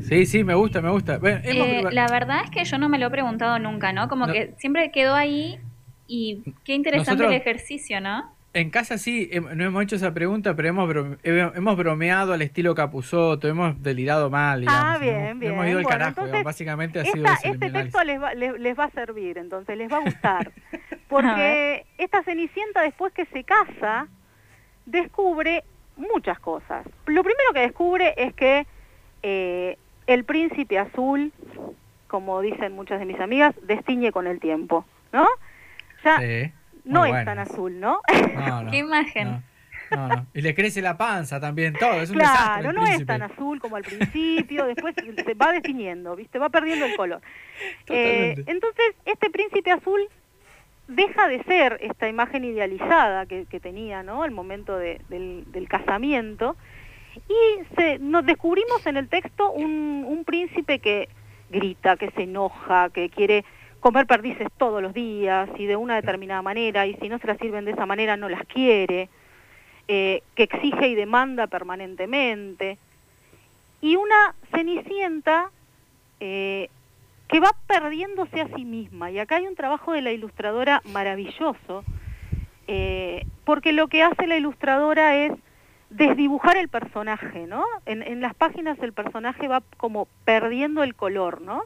Sí, 0.03 0.25
sí, 0.25 0.43
me 0.43 0.53
gusta, 0.53 0.81
me 0.81 0.89
gusta. 0.89 1.19
Eh, 1.23 1.83
la 1.91 2.07
verdad 2.07 2.41
es 2.43 2.51
que 2.51 2.63
yo 2.63 2.77
no 2.77 2.89
me 2.89 2.99
lo 2.99 3.07
he 3.07 3.09
preguntado 3.09 3.59
nunca, 3.59 3.93
¿no? 3.93 4.07
Como 4.07 4.27
que 4.27 4.53
siempre 4.57 4.91
quedó 4.91 5.15
ahí 5.15 5.59
y 6.07 6.43
qué 6.63 6.73
interesante 6.75 7.25
el 7.25 7.33
ejercicio, 7.33 8.01
¿no? 8.01 8.33
En 8.53 8.69
casa 8.69 8.97
sí, 8.97 9.31
no 9.55 9.63
hemos 9.63 9.83
hecho 9.83 9.95
esa 9.95 10.13
pregunta, 10.13 10.53
pero 10.57 10.67
hemos, 10.67 10.93
hemos 11.23 11.77
bromeado 11.77 12.33
al 12.33 12.41
estilo 12.41 12.75
Capuzoto, 12.75 13.47
hemos 13.47 13.81
delirado 13.81 14.29
mal. 14.29 14.65
ah, 14.67 14.97
bien, 14.99 15.39
bien. 15.39 15.53
Hemos 15.53 15.67
ido 15.67 15.79
al 15.79 15.85
carajo, 15.85 16.27
básicamente 16.43 16.99
ha 16.99 17.05
sido 17.05 17.25
Este 17.43 17.69
texto 17.69 18.03
les 18.03 18.21
va, 18.21 18.33
les, 18.33 18.77
va 18.77 18.85
a 18.85 18.91
servir, 18.91 19.37
entonces 19.37 19.77
les 19.77 19.89
va 19.89 19.97
a 19.97 19.99
gustar. 20.03 20.51
Porque 21.07 21.85
esta 21.97 22.23
Cenicienta 22.23 22.81
después 22.81 23.13
que 23.13 23.25
se 23.27 23.45
casa, 23.45 24.09
descubre 24.85 25.63
muchas 25.95 26.37
cosas. 26.39 26.85
Lo 27.05 27.23
primero 27.23 27.53
que 27.53 27.61
descubre 27.61 28.13
es 28.17 28.33
que 28.33 28.67
eh, 29.23 29.77
el 30.07 30.23
príncipe 30.23 30.77
azul, 30.77 31.31
como 32.07 32.41
dicen 32.41 32.73
muchas 32.73 32.99
de 32.99 33.05
mis 33.05 33.19
amigas, 33.19 33.55
destiñe 33.63 34.11
con 34.11 34.27
el 34.27 34.39
tiempo, 34.39 34.85
¿no? 35.11 35.27
Ya 36.03 36.19
no 36.83 37.05
es 37.05 37.25
tan 37.25 37.39
azul, 37.39 37.79
¿no? 37.79 38.01
Qué 38.71 38.77
imagen. 38.77 39.43
No, 39.91 40.07
no. 40.07 40.25
Y 40.33 40.41
le 40.41 40.55
crece 40.55 40.81
la 40.81 40.97
panza 40.97 41.39
también, 41.39 41.73
todo. 41.73 42.01
Es 42.01 42.09
un 42.09 42.17
claro, 42.17 42.71
no 42.71 42.85
es 42.85 43.05
tan 43.05 43.21
azul 43.21 43.59
como 43.59 43.75
al 43.75 43.83
principio, 43.83 44.65
después 44.65 44.95
se 44.95 45.33
va 45.33 45.51
definiendo, 45.51 46.15
¿viste? 46.15 46.39
Va 46.39 46.49
perdiendo 46.49 46.85
el 46.85 46.95
color. 46.95 47.21
Eh, 47.87 48.41
entonces, 48.47 48.95
este 49.05 49.29
príncipe 49.29 49.71
azul 49.71 50.01
deja 50.87 51.27
de 51.27 51.43
ser 51.43 51.77
esta 51.81 52.07
imagen 52.07 52.43
idealizada 52.43 53.25
que, 53.25 53.59
tenía, 53.61 54.03
¿no? 54.03 54.23
Al 54.23 54.31
momento 54.31 54.77
del, 54.77 55.67
casamiento. 55.69 56.55
Y 57.27 57.99
nos 57.99 58.25
descubrimos 58.25 58.85
en 58.85 58.97
el 58.97 59.09
texto 59.09 59.51
un, 59.51 60.05
un 60.07 60.23
príncipe 60.23 60.79
que 60.79 61.09
grita, 61.49 61.97
que 61.97 62.11
se 62.11 62.23
enoja, 62.23 62.89
que 62.89 63.09
quiere 63.09 63.43
comer 63.81 64.05
perdices 64.05 64.47
todos 64.57 64.81
los 64.81 64.93
días 64.93 65.49
y 65.57 65.65
de 65.65 65.75
una 65.75 65.95
determinada 65.95 66.41
manera, 66.41 66.85
y 66.85 66.93
si 66.95 67.09
no 67.09 67.19
se 67.19 67.27
las 67.27 67.37
sirven 67.39 67.65
de 67.65 67.71
esa 67.71 67.85
manera 67.85 68.15
no 68.15 68.29
las 68.29 68.45
quiere, 68.45 69.09
eh, 69.87 70.21
que 70.35 70.43
exige 70.43 70.87
y 70.87 70.95
demanda 70.95 71.47
permanentemente, 71.47 72.77
y 73.81 73.95
una 73.95 74.35
cenicienta 74.53 75.49
eh, 76.19 76.69
que 77.27 77.39
va 77.39 77.55
perdiéndose 77.65 78.41
a 78.41 78.55
sí 78.55 78.63
misma. 78.63 79.09
Y 79.09 79.17
acá 79.17 79.37
hay 79.37 79.47
un 79.47 79.55
trabajo 79.55 79.93
de 79.93 80.01
la 80.01 80.11
ilustradora 80.11 80.81
maravilloso, 80.85 81.83
eh, 82.67 83.25
porque 83.43 83.73
lo 83.73 83.87
que 83.87 84.03
hace 84.03 84.27
la 84.27 84.37
ilustradora 84.37 85.17
es 85.25 85.33
desdibujar 85.91 86.57
el 86.57 86.69
personaje, 86.69 87.45
¿no? 87.45 87.63
En, 87.85 88.01
en 88.01 88.21
las 88.21 88.33
páginas 88.33 88.79
el 88.79 88.93
personaje 88.93 89.47
va 89.47 89.61
como 89.77 90.07
perdiendo 90.25 90.83
el 90.83 90.95
color, 90.95 91.41
¿no? 91.41 91.63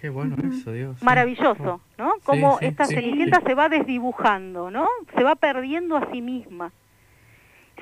Qué 0.00 0.10
bueno 0.10 0.36
eso, 0.44 0.72
Dios. 0.72 1.02
Maravilloso, 1.02 1.80
¿no? 1.96 2.12
Como 2.24 2.58
esta 2.60 2.84
Cenicienta 2.84 3.40
se 3.40 3.54
va 3.54 3.68
desdibujando, 3.68 4.70
¿no? 4.70 4.86
Se 5.16 5.24
va 5.24 5.34
perdiendo 5.34 5.96
a 5.96 6.08
sí 6.12 6.20
misma. 6.20 6.70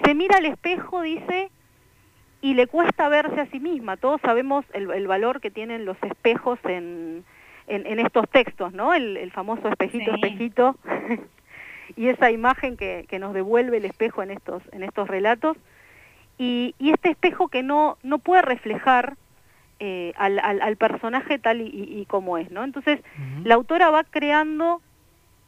Se 0.02 0.14
mira 0.14 0.38
al 0.38 0.46
espejo, 0.46 1.02
dice, 1.02 1.50
y 2.40 2.54
le 2.54 2.66
cuesta 2.68 3.08
verse 3.08 3.40
a 3.40 3.46
sí 3.50 3.60
misma. 3.60 3.98
Todos 3.98 4.20
sabemos 4.22 4.64
el, 4.72 5.06
valor 5.06 5.40
que 5.40 5.50
tienen 5.50 5.84
los 5.84 5.98
espejos 6.02 6.58
en, 6.64 7.24
en, 7.66 7.98
estos 7.98 8.28
textos, 8.30 8.72
¿no? 8.72 8.94
El, 8.94 9.30
famoso 9.32 9.68
espejito, 9.68 10.14
espejito, 10.14 10.76
y 11.96 12.08
esa 12.08 12.30
imagen 12.30 12.76
que, 12.76 13.06
que, 13.08 13.18
nos 13.18 13.32
devuelve 13.32 13.78
el 13.78 13.86
espejo 13.86 14.22
en 14.22 14.30
estos, 14.30 14.62
en 14.72 14.82
estos 14.82 15.08
relatos. 15.08 15.56
Y, 16.38 16.74
y 16.78 16.90
este 16.90 17.10
espejo 17.10 17.48
que 17.48 17.62
no, 17.62 17.96
no 18.02 18.18
puede 18.18 18.42
reflejar 18.42 19.16
eh, 19.80 20.12
al, 20.16 20.38
al, 20.38 20.76
personaje 20.76 21.38
tal 21.38 21.62
y, 21.62 22.04
como 22.08 22.38
es, 22.38 22.50
¿no? 22.50 22.64
Entonces, 22.64 23.00
la 23.44 23.54
autora 23.54 23.90
va 23.90 24.04
creando 24.04 24.82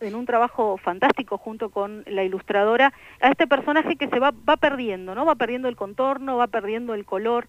en 0.01 0.15
un 0.15 0.27
trabajo 0.27 0.79
fantástico 0.79 1.39
junto 1.39 1.71
con 1.71 2.05
la 2.07 2.25
ilustradora 2.25 2.93
a 3.21 3.31
este 3.31 3.47
personaje 3.47 3.97
que 3.97 4.09
se 4.09 4.19
va, 4.19 4.33
va 4.49 4.57
perdiendo, 4.57 5.15
¿no? 5.15 5.27
Va 5.27 5.35
perdiendo 5.35 5.69
el 5.69 5.77
contorno, 5.77 6.37
va 6.37 6.47
perdiendo 6.47 6.95
el 6.95 7.05
color. 7.05 7.49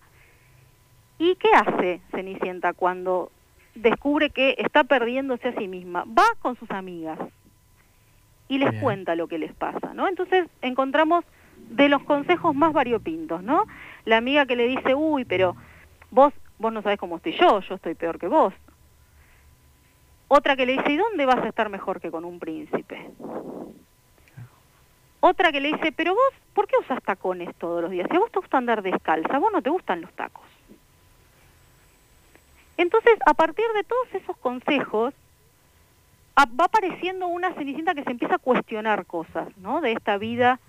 ¿Y 1.17 1.35
qué 1.35 1.49
hace 1.53 2.01
Cenicienta 2.11 2.73
cuando 2.73 3.31
descubre 3.75 4.29
que 4.29 4.55
está 4.57 4.83
perdiéndose 4.83 5.49
a 5.49 5.55
sí 5.57 5.67
misma? 5.67 6.05
Va 6.05 6.25
con 6.41 6.57
sus 6.57 6.71
amigas 6.71 7.19
y 8.49 8.57
les 8.57 8.81
cuenta 8.81 9.15
lo 9.15 9.27
que 9.27 9.37
les 9.37 9.53
pasa, 9.53 9.93
¿no? 9.93 10.07
Entonces 10.07 10.49
encontramos 10.61 11.23
de 11.69 11.87
los 11.87 12.03
consejos 12.03 12.53
más 12.53 12.73
variopintos, 12.73 13.41
¿no? 13.43 13.65
La 14.03 14.17
amiga 14.17 14.45
que 14.45 14.57
le 14.57 14.67
dice, 14.67 14.93
uy, 14.95 15.23
pero 15.23 15.55
vos 16.11 16.33
vos 16.59 16.73
no 16.73 16.81
sabés 16.81 16.99
cómo 16.99 17.15
estoy 17.15 17.31
yo, 17.37 17.61
yo 17.61 17.75
estoy 17.75 17.95
peor 17.95 18.19
que 18.19 18.27
vos. 18.27 18.53
Otra 20.27 20.55
que 20.55 20.65
le 20.65 20.73
dice, 20.73 20.91
¿y 20.91 20.97
dónde 20.97 21.25
vas 21.25 21.39
a 21.39 21.47
estar 21.47 21.69
mejor 21.69 21.99
que 21.99 22.11
con 22.11 22.23
un 22.23 22.37
príncipe? 22.37 23.09
Otra 25.21 25.51
que 25.51 25.59
le 25.59 25.69
dice, 25.69 25.91
pero 25.91 26.13
vos, 26.13 26.33
¿por 26.53 26.67
qué 26.67 26.75
usas 26.79 27.01
tacones 27.03 27.53
todos 27.55 27.81
los 27.81 27.91
días? 27.91 28.07
Si 28.09 28.15
a 28.15 28.19
vos 28.19 28.31
te 28.31 28.39
gusta 28.39 28.57
andar 28.57 28.83
descalza, 28.83 29.35
a 29.35 29.39
vos 29.39 29.51
no 29.51 29.61
te 29.61 29.69
gustan 29.69 30.01
los 30.01 30.13
tacos. 30.13 30.45
Entonces, 32.77 33.17
a 33.25 33.33
partir 33.33 33.65
de 33.73 33.83
todos 33.83 34.13
esos 34.13 34.37
consejos, 34.37 35.13
va 36.45 36.65
apareciendo 36.65 37.27
una 37.27 37.53
cenicienta 37.53 37.95
que 37.95 38.03
se 38.03 38.11
empieza 38.11 38.35
a 38.35 38.39
cuestionar 38.39 39.05
cosas, 39.05 39.47
¿no? 39.57 39.81
De 39.81 39.91
esta 39.91 40.17
vida 40.17 40.59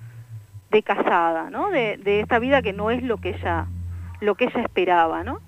de 0.70 0.82
casada, 0.82 1.50
¿no? 1.50 1.70
De, 1.70 2.20
esta 2.20 2.38
vida 2.38 2.62
que 2.62 2.72
no 2.72 2.90
es 2.90 3.02
lo 3.02 3.18
que 3.18 3.30
ella, 3.30 3.66
lo 4.20 4.34
que 4.34 4.44
ella 4.44 4.62
esperaba, 4.62 5.24
¿no? 5.24 5.40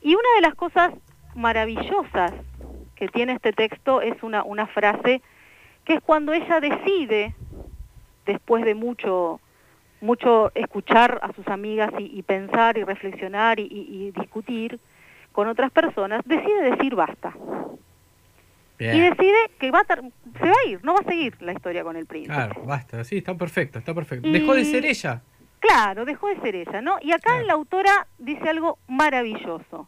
Y 0.00 0.14
una 0.14 0.28
de 0.36 0.42
las 0.42 0.54
cosas 0.54 0.92
maravillosas 1.34 2.32
que 2.96 3.08
tiene 3.08 3.32
este 3.32 3.52
texto 3.52 4.00
es 4.00 4.22
una, 4.22 4.42
una 4.42 4.66
frase 4.66 5.22
que 5.84 5.94
es 5.94 6.00
cuando 6.00 6.32
ella 6.32 6.60
decide, 6.60 7.34
después 8.26 8.64
de 8.64 8.74
mucho, 8.74 9.40
mucho 10.00 10.52
escuchar 10.54 11.18
a 11.22 11.32
sus 11.32 11.46
amigas 11.48 11.90
y, 11.98 12.22
pensar 12.22 12.76
y 12.78 12.84
reflexionar 12.84 13.58
y, 13.58 14.12
discutir 14.16 14.78
con 15.32 15.48
otras 15.48 15.70
personas, 15.70 16.22
decide 16.24 16.70
decir 16.70 16.94
basta. 16.94 17.32
Y 18.90 19.00
decide 19.00 19.50
que 19.58 19.70
va 19.70 19.80
a 19.80 19.84
se 19.84 20.46
va 20.46 20.54
a 20.64 20.68
ir, 20.68 20.84
no 20.84 20.94
va 20.94 21.00
a 21.00 21.04
seguir 21.04 21.40
la 21.40 21.52
historia 21.52 21.84
con 21.84 21.96
el 21.96 22.06
príncipe. 22.06 22.34
Claro, 22.34 22.62
basta, 22.64 23.04
sí, 23.04 23.18
está 23.18 23.34
perfecto, 23.34 23.78
está 23.78 23.94
perfecto. 23.94 24.28
Dejó 24.28 24.54
de 24.54 24.64
ser 24.64 24.84
ella. 24.84 25.22
Claro, 25.60 26.04
dejó 26.04 26.28
de 26.28 26.40
ser 26.40 26.56
ella, 26.56 26.80
¿no? 26.80 26.96
Y 27.00 27.12
acá 27.12 27.40
la 27.42 27.52
autora 27.52 28.08
dice 28.18 28.48
algo 28.48 28.78
maravilloso. 28.88 29.86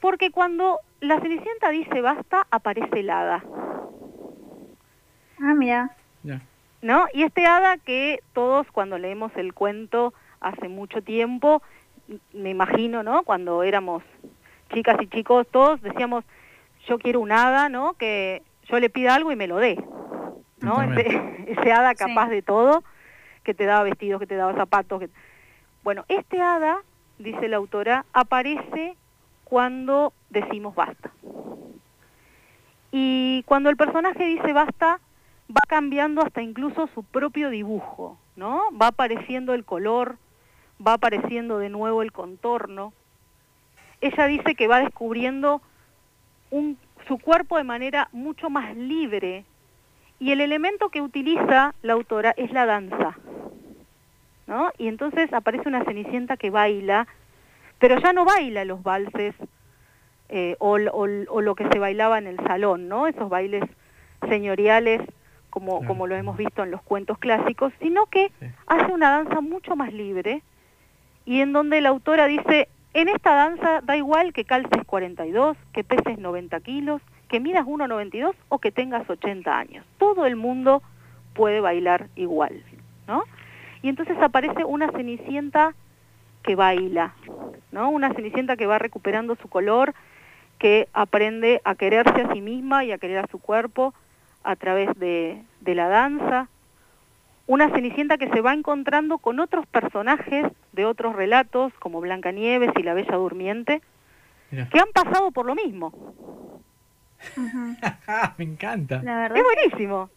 Porque 0.00 0.30
cuando 0.30 0.80
la 1.00 1.20
Cenicienta 1.20 1.70
dice 1.70 2.00
basta, 2.02 2.46
aparece 2.50 3.00
el 3.00 3.10
hada. 3.10 3.42
Ah, 5.40 5.54
mira. 5.54 5.96
¿No? 6.82 7.06
Y 7.12 7.24
este 7.24 7.44
hada 7.44 7.76
que 7.76 8.20
todos 8.32 8.66
cuando 8.72 8.98
leemos 8.98 9.32
el 9.36 9.52
cuento 9.52 10.14
hace 10.40 10.68
mucho 10.68 11.02
tiempo, 11.02 11.62
me 12.32 12.50
imagino, 12.50 13.02
¿no? 13.02 13.22
Cuando 13.22 13.62
éramos 13.62 14.02
chicas 14.72 14.96
y 15.00 15.06
chicos, 15.06 15.46
todos 15.50 15.82
decíamos, 15.82 16.24
yo 16.86 16.98
quiero 16.98 17.20
un 17.20 17.32
hada, 17.32 17.68
¿no? 17.68 17.94
Que 17.94 18.42
yo 18.68 18.78
le 18.78 18.90
pida 18.90 19.14
algo 19.14 19.32
y 19.32 19.36
me 19.36 19.46
lo 19.46 19.56
dé. 19.56 19.82
¿No? 20.60 20.82
Ese, 20.82 21.72
hada 21.72 21.94
capaz 21.94 22.28
de 22.28 22.42
todo, 22.42 22.84
que 23.44 23.54
te 23.54 23.64
daba 23.64 23.82
vestidos, 23.84 24.20
que 24.20 24.26
te 24.26 24.36
daba 24.36 24.54
zapatos. 24.54 25.00
Que... 25.00 25.08
Bueno, 25.82 26.04
este 26.08 26.40
hada, 26.40 26.82
dice 27.18 27.48
la 27.48 27.56
autora, 27.56 28.04
aparece 28.12 28.96
cuando 29.44 30.12
decimos 30.28 30.74
basta. 30.74 31.10
Y 32.92 33.42
cuando 33.44 33.70
el 33.70 33.76
personaje 33.76 34.24
dice 34.24 34.52
basta, 34.52 35.00
va 35.50 35.62
cambiando 35.68 36.22
hasta 36.22 36.42
incluso 36.42 36.88
su 36.94 37.02
propio 37.02 37.50
dibujo, 37.50 38.18
¿no? 38.36 38.62
Va 38.80 38.88
apareciendo 38.88 39.54
el 39.54 39.64
color, 39.64 40.18
va 40.84 40.94
apareciendo 40.94 41.58
de 41.58 41.68
nuevo 41.68 42.02
el 42.02 42.12
contorno. 42.12 42.92
Ella 44.00 44.26
dice 44.26 44.54
que 44.54 44.68
va 44.68 44.80
descubriendo 44.80 45.62
un, 46.50 46.78
su 47.06 47.18
cuerpo 47.18 47.56
de 47.56 47.64
manera 47.64 48.08
mucho 48.12 48.50
más 48.50 48.76
libre 48.76 49.44
y 50.18 50.32
el 50.32 50.40
elemento 50.40 50.90
que 50.90 51.00
utiliza 51.00 51.74
la 51.82 51.92
autora 51.94 52.34
es 52.36 52.52
la 52.52 52.66
danza, 52.66 53.16
¿no? 54.46 54.70
Y 54.78 54.88
entonces 54.88 55.32
aparece 55.32 55.68
una 55.68 55.84
cenicienta 55.84 56.36
que 56.36 56.50
baila 56.50 57.06
pero 57.80 57.98
ya 57.98 58.12
no 58.12 58.24
baila 58.24 58.64
los 58.64 58.82
valses 58.84 59.34
eh, 60.28 60.54
o, 60.60 60.78
lo 60.78 61.54
que 61.56 61.68
se 61.70 61.78
bailaba 61.80 62.18
en 62.18 62.28
el 62.28 62.36
salón, 62.36 62.88
¿no? 62.88 63.08
Esos 63.08 63.28
bailes 63.28 63.64
señoriales 64.28 65.00
como, 65.48 65.84
como 65.84 66.06
lo 66.06 66.14
hemos 66.14 66.36
visto 66.36 66.62
en 66.62 66.70
los 66.70 66.82
cuentos 66.82 67.18
clásicos, 67.18 67.72
sino 67.80 68.06
que 68.06 68.30
hace 68.66 68.92
una 68.92 69.10
danza 69.10 69.40
mucho 69.40 69.74
más 69.74 69.92
libre 69.92 70.42
y 71.24 71.40
en 71.40 71.52
donde 71.52 71.80
la 71.80 71.88
autora 71.88 72.26
dice, 72.26 72.68
en 72.94 73.08
esta 73.08 73.34
danza 73.34 73.80
da 73.82 73.96
igual 73.96 74.32
que 74.32 74.44
calces 74.44 74.84
42, 74.84 75.56
que 75.72 75.84
peses 75.84 76.18
90 76.18 76.60
kilos, 76.60 77.02
que 77.28 77.40
midas 77.40 77.64
1,92 77.64 78.34
o 78.48 78.58
que 78.58 78.72
tengas 78.72 79.08
80 79.08 79.56
años. 79.56 79.86
Todo 79.98 80.26
el 80.26 80.36
mundo 80.36 80.82
puede 81.34 81.60
bailar 81.60 82.08
igual, 82.16 82.62
¿no? 83.06 83.24
Y 83.82 83.88
entonces 83.88 84.18
aparece 84.20 84.64
una 84.64 84.90
cenicienta 84.90 85.74
que 86.42 86.56
baila, 86.56 87.14
¿no? 87.72 87.90
Una 87.90 88.12
cenicienta 88.12 88.56
que 88.56 88.66
va 88.66 88.78
recuperando 88.78 89.36
su 89.36 89.48
color, 89.48 89.94
que 90.58 90.88
aprende 90.92 91.60
a 91.64 91.74
quererse 91.74 92.20
a 92.20 92.32
sí 92.32 92.40
misma 92.40 92.84
y 92.84 92.92
a 92.92 92.98
querer 92.98 93.18
a 93.18 93.26
su 93.28 93.38
cuerpo 93.38 93.94
a 94.42 94.56
través 94.56 94.98
de, 94.98 95.42
la 95.64 95.88
danza. 95.88 96.48
Una 97.50 97.68
cenicienta 97.70 98.16
que 98.16 98.28
se 98.28 98.42
va 98.42 98.54
encontrando 98.54 99.18
con 99.18 99.40
otros 99.40 99.66
personajes 99.66 100.46
de 100.70 100.84
otros 100.84 101.16
relatos, 101.16 101.72
como 101.80 102.00
Blancanieves 102.00 102.70
y 102.78 102.84
la 102.84 102.94
Bella 102.94 103.16
Durmiente, 103.16 103.82
que 104.50 104.78
han 104.78 104.92
pasado 104.94 105.32
por 105.32 105.46
lo 105.46 105.56
mismo. 105.56 106.62
Me 108.38 108.44
encanta. 108.44 109.02
es 109.34 109.42
buenísimo. 109.42 110.10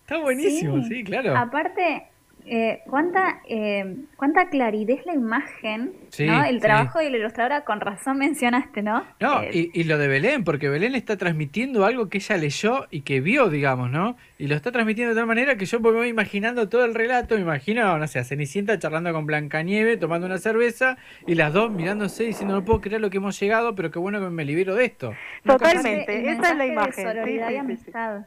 Está 0.00 0.18
buenísimo, 0.18 0.82
sí, 0.82 1.04
claro. 1.04 1.36
Aparte, 1.36 2.09
eh, 2.52 2.82
cuánta, 2.90 3.42
eh, 3.48 3.94
cuánta 4.16 4.48
claridad 4.48 4.98
es 4.98 5.06
la 5.06 5.14
imagen, 5.14 5.92
¿no? 6.18 6.42
El 6.42 6.58
trabajo 6.58 6.98
de 6.98 7.08
la 7.08 7.18
ilustradora, 7.18 7.60
con 7.60 7.80
razón 7.80 8.18
mencionaste, 8.18 8.82
¿no? 8.82 9.04
No, 9.20 9.44
eh, 9.44 9.70
y, 9.72 9.84
lo 9.84 9.98
de 9.98 10.08
Belén, 10.08 10.42
porque 10.42 10.68
Belén 10.68 10.96
está 10.96 11.16
transmitiendo 11.16 11.84
algo 11.84 12.08
que 12.08 12.18
ella 12.18 12.36
leyó 12.38 12.88
y 12.90 13.02
que 13.02 13.20
vio, 13.20 13.50
digamos, 13.50 13.92
¿no? 13.92 14.16
Y 14.36 14.48
lo 14.48 14.56
está 14.56 14.72
transmitiendo 14.72 15.14
de 15.14 15.20
tal 15.20 15.28
manera 15.28 15.56
que 15.56 15.64
yo 15.64 15.78
me 15.78 15.92
voy 15.92 16.08
imaginando 16.08 16.68
todo 16.68 16.84
el 16.84 16.96
relato, 16.96 17.36
me 17.36 17.42
imagino, 17.42 17.96
no 17.96 18.08
sé, 18.08 18.18
a 18.18 18.24
Cenicienta 18.24 18.76
charlando 18.80 19.12
con 19.12 19.26
Blancanieve, 19.26 19.96
tomando 19.96 20.26
una 20.26 20.38
cerveza, 20.38 20.98
y 21.28 21.36
las 21.36 21.52
dos 21.52 21.70
mirándose 21.70 22.24
diciendo, 22.24 22.56
no 22.56 22.64
puedo 22.64 22.80
creer 22.80 23.00
lo 23.00 23.10
que 23.10 23.18
hemos 23.18 23.38
llegado, 23.38 23.76
pero 23.76 23.92
qué 23.92 24.00
bueno 24.00 24.18
que 24.18 24.28
me 24.28 24.44
libero 24.44 24.74
de 24.74 24.86
esto. 24.86 25.14
Totalmente, 25.44 26.32
esa 26.32 26.50
es 26.50 26.56
la 26.56 26.66
imagen. 26.66 28.26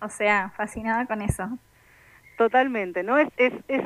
O 0.00 0.08
sea, 0.08 0.52
fascinada 0.56 1.06
con 1.06 1.22
eso. 1.22 1.58
Totalmente, 2.38 3.02
¿no? 3.02 3.18
Es, 3.18 3.28
es, 3.36 3.52
es 3.66 3.82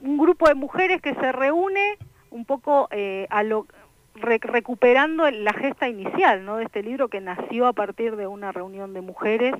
un 0.00 0.16
grupo 0.16 0.46
de 0.46 0.54
mujeres 0.54 1.02
que 1.02 1.12
se 1.14 1.32
reúne 1.32 1.98
un 2.30 2.44
poco 2.44 2.86
eh, 2.92 3.26
a 3.30 3.42
lo, 3.42 3.66
recuperando 4.14 5.28
la 5.28 5.52
gesta 5.52 5.88
inicial, 5.88 6.44
¿no? 6.44 6.56
De 6.56 6.66
este 6.66 6.84
libro 6.84 7.08
que 7.08 7.20
nació 7.20 7.66
a 7.66 7.72
partir 7.72 8.14
de 8.14 8.28
una 8.28 8.52
reunión 8.52 8.94
de 8.94 9.00
mujeres 9.00 9.56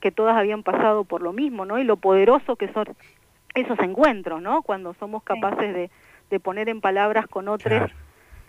que 0.00 0.10
todas 0.10 0.36
habían 0.36 0.64
pasado 0.64 1.04
por 1.04 1.22
lo 1.22 1.32
mismo, 1.32 1.64
¿no? 1.64 1.78
Y 1.78 1.84
lo 1.84 1.96
poderoso 1.96 2.56
que 2.56 2.66
son 2.72 2.86
esos 3.54 3.78
encuentros, 3.78 4.42
¿no? 4.42 4.62
Cuando 4.62 4.94
somos 4.94 5.22
capaces 5.22 5.72
de, 5.72 5.88
de 6.30 6.40
poner 6.40 6.68
en 6.68 6.80
palabras 6.80 7.28
con 7.28 7.46
otros 7.46 7.92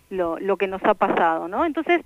lo, 0.10 0.40
lo 0.40 0.58
que 0.58 0.66
nos 0.66 0.84
ha 0.86 0.96
pasado, 0.96 1.48
¿no? 1.48 1.66
Entonces, 1.66 2.02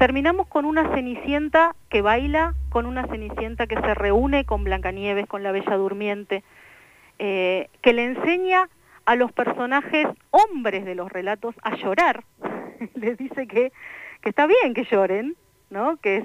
terminamos 0.00 0.46
con 0.46 0.64
una 0.64 0.94
Cenicienta 0.94 1.76
que 1.90 2.00
baila, 2.00 2.54
con 2.70 2.86
una 2.86 3.06
Cenicienta 3.08 3.66
que 3.66 3.74
se 3.74 3.92
reúne 3.92 4.46
con 4.46 4.64
Blancanieves, 4.64 5.26
con 5.26 5.42
la 5.42 5.52
Bella 5.52 5.76
Durmiente, 5.76 6.42
eh, 7.18 7.68
que 7.82 7.92
le 7.92 8.06
enseña 8.06 8.70
a 9.04 9.14
los 9.14 9.30
personajes 9.30 10.06
hombres 10.30 10.86
de 10.86 10.94
los 10.94 11.12
relatos 11.12 11.54
a 11.60 11.76
llorar. 11.76 12.24
Les 12.94 13.18
dice 13.18 13.46
que, 13.46 13.72
que 14.22 14.30
está 14.30 14.46
bien 14.46 14.72
que 14.72 14.84
lloren, 14.84 15.36
¿no? 15.68 15.98
que 15.98 16.16
es, 16.16 16.24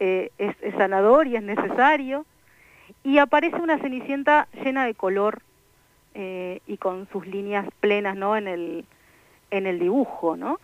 eh, 0.00 0.30
es, 0.38 0.56
es, 0.62 0.74
sanador 0.76 1.26
y 1.26 1.36
es 1.36 1.42
necesario. 1.42 2.24
Y 3.04 3.18
aparece 3.18 3.56
una 3.56 3.78
Cenicienta 3.78 4.48
llena 4.64 4.86
de 4.86 4.94
color 4.94 5.42
eh, 6.14 6.60
y 6.66 6.78
con 6.78 7.06
sus 7.12 7.26
líneas 7.26 7.66
plenas 7.80 8.16
¿no? 8.16 8.38
en, 8.38 8.48
el, 8.48 8.86
en 9.50 9.66
el 9.66 9.78
dibujo. 9.78 10.34
¿no? 10.34 10.60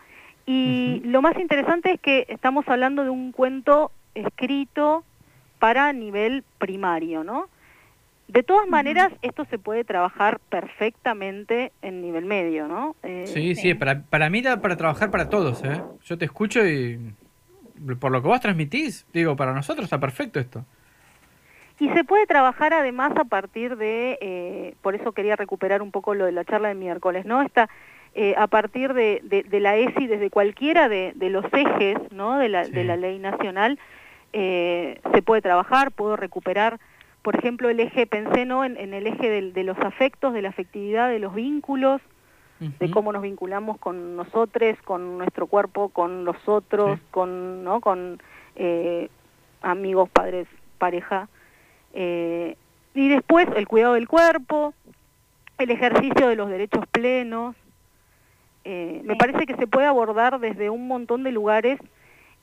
Y 0.50 1.00
lo 1.05 1.21
más 1.21 1.38
interesante 1.38 1.93
es 1.93 2.00
que 2.00 2.25
estamos 2.28 2.67
hablando 2.69 3.05
de 3.05 3.11
un 3.11 3.33
cuento 3.33 3.93
escrito 4.14 5.05
para 5.59 5.93
nivel 5.93 6.43
primario, 6.57 7.23
¿no? 7.23 7.50
De 8.28 8.43
todas 8.43 8.67
maneras, 8.67 9.12
esto 9.21 9.45
se 9.50 9.59
puede 9.59 9.85
trabajar 9.85 10.40
perfectamente 10.49 11.71
en 11.83 12.00
nivel 12.00 12.25
medio, 12.25 12.67
¿no? 12.67 12.97
Eh, 13.02 13.26
sí, 13.26 13.55
sí, 13.57 13.75
para, 13.75 14.00
para 14.00 14.31
mí 14.31 14.40
da 14.40 14.62
para 14.62 14.78
trabajar 14.78 15.11
para 15.11 15.28
todos, 15.28 15.62
¿eh? 15.64 15.83
Yo 16.07 16.17
te 16.17 16.25
escucho 16.25 16.67
y 16.67 16.99
por 18.00 18.11
lo 18.11 18.23
que 18.23 18.28
vos 18.28 18.40
transmitís, 18.40 19.07
digo, 19.12 19.37
para 19.37 19.52
nosotros 19.52 19.85
está 19.85 20.00
perfecto 20.00 20.40
esto. 20.40 20.64
Y 21.78 21.90
se 21.90 22.05
puede 22.05 22.26
trabajar 22.26 22.73
además 22.73 23.12
a 23.17 23.25
partir 23.25 23.76
de, 23.76 24.17
eh, 24.23 24.75
por 24.81 24.95
eso 24.95 25.12
quería 25.12 25.37
recuperar 25.37 25.83
un 25.83 25.90
poco 25.90 26.14
lo 26.14 26.25
de 26.25 26.33
la 26.33 26.47
charla 26.47 26.69
de 26.69 26.75
miércoles, 26.75 27.26
¿no? 27.26 27.43
Esta, 27.43 27.69
eh, 28.14 28.34
a 28.36 28.46
partir 28.46 28.94
de, 28.94 29.20
de, 29.22 29.60
la 29.60 29.76
ESI, 29.76 30.06
desde 30.06 30.30
cualquiera 30.30 30.88
de, 30.88 31.14
los 31.20 31.44
ejes 31.52 31.98
¿no? 32.10 32.38
de, 32.38 32.48
la, 32.48 32.66
de 32.66 32.84
la 32.84 32.96
ley 32.96 33.18
nacional, 33.18 33.78
eh, 34.32 35.00
se 35.14 35.22
puede 35.22 35.42
trabajar, 35.42 35.92
puedo 35.92 36.16
recuperar, 36.16 36.80
por 37.22 37.36
ejemplo, 37.36 37.68
el 37.68 37.80
eje, 37.80 38.06
pensé 38.06 38.44
¿no? 38.44 38.64
en, 38.64 38.76
el 38.76 39.06
eje 39.06 39.42
de, 39.52 39.62
los 39.62 39.78
afectos, 39.78 40.32
de 40.32 40.42
la 40.42 40.48
afectividad, 40.48 41.10
de 41.10 41.18
los 41.18 41.34
vínculos, 41.34 42.00
de 42.58 42.90
cómo 42.90 43.12
nos 43.12 43.22
vinculamos 43.22 43.78
con 43.78 44.16
nosotros, 44.16 44.76
con 44.84 45.16
nuestro 45.16 45.46
cuerpo, 45.46 45.90
con 45.90 46.24
los 46.24 46.36
otros, 46.48 46.98
con, 47.12 47.62
¿no? 47.62 47.80
con 47.80 48.20
eh, 48.56 49.10
amigos, 49.62 50.08
padres, 50.08 50.48
pareja. 50.78 51.28
y 51.94 53.08
después 53.08 53.46
el 53.54 53.68
cuidado 53.68 53.94
del 53.94 54.08
cuerpo, 54.08 54.74
el 55.58 55.70
ejercicio 55.70 56.26
de 56.26 56.34
los 56.34 56.48
derechos 56.48 56.84
plenos, 56.90 57.54
eh, 58.70 59.00
me 59.02 59.16
parece 59.16 59.46
que 59.46 59.56
se 59.56 59.66
puede 59.66 59.87
abordar 59.87 60.40
desde 60.40 60.68
un 60.68 60.88
montón 60.88 61.22
de 61.22 61.32
lugares 61.32 61.80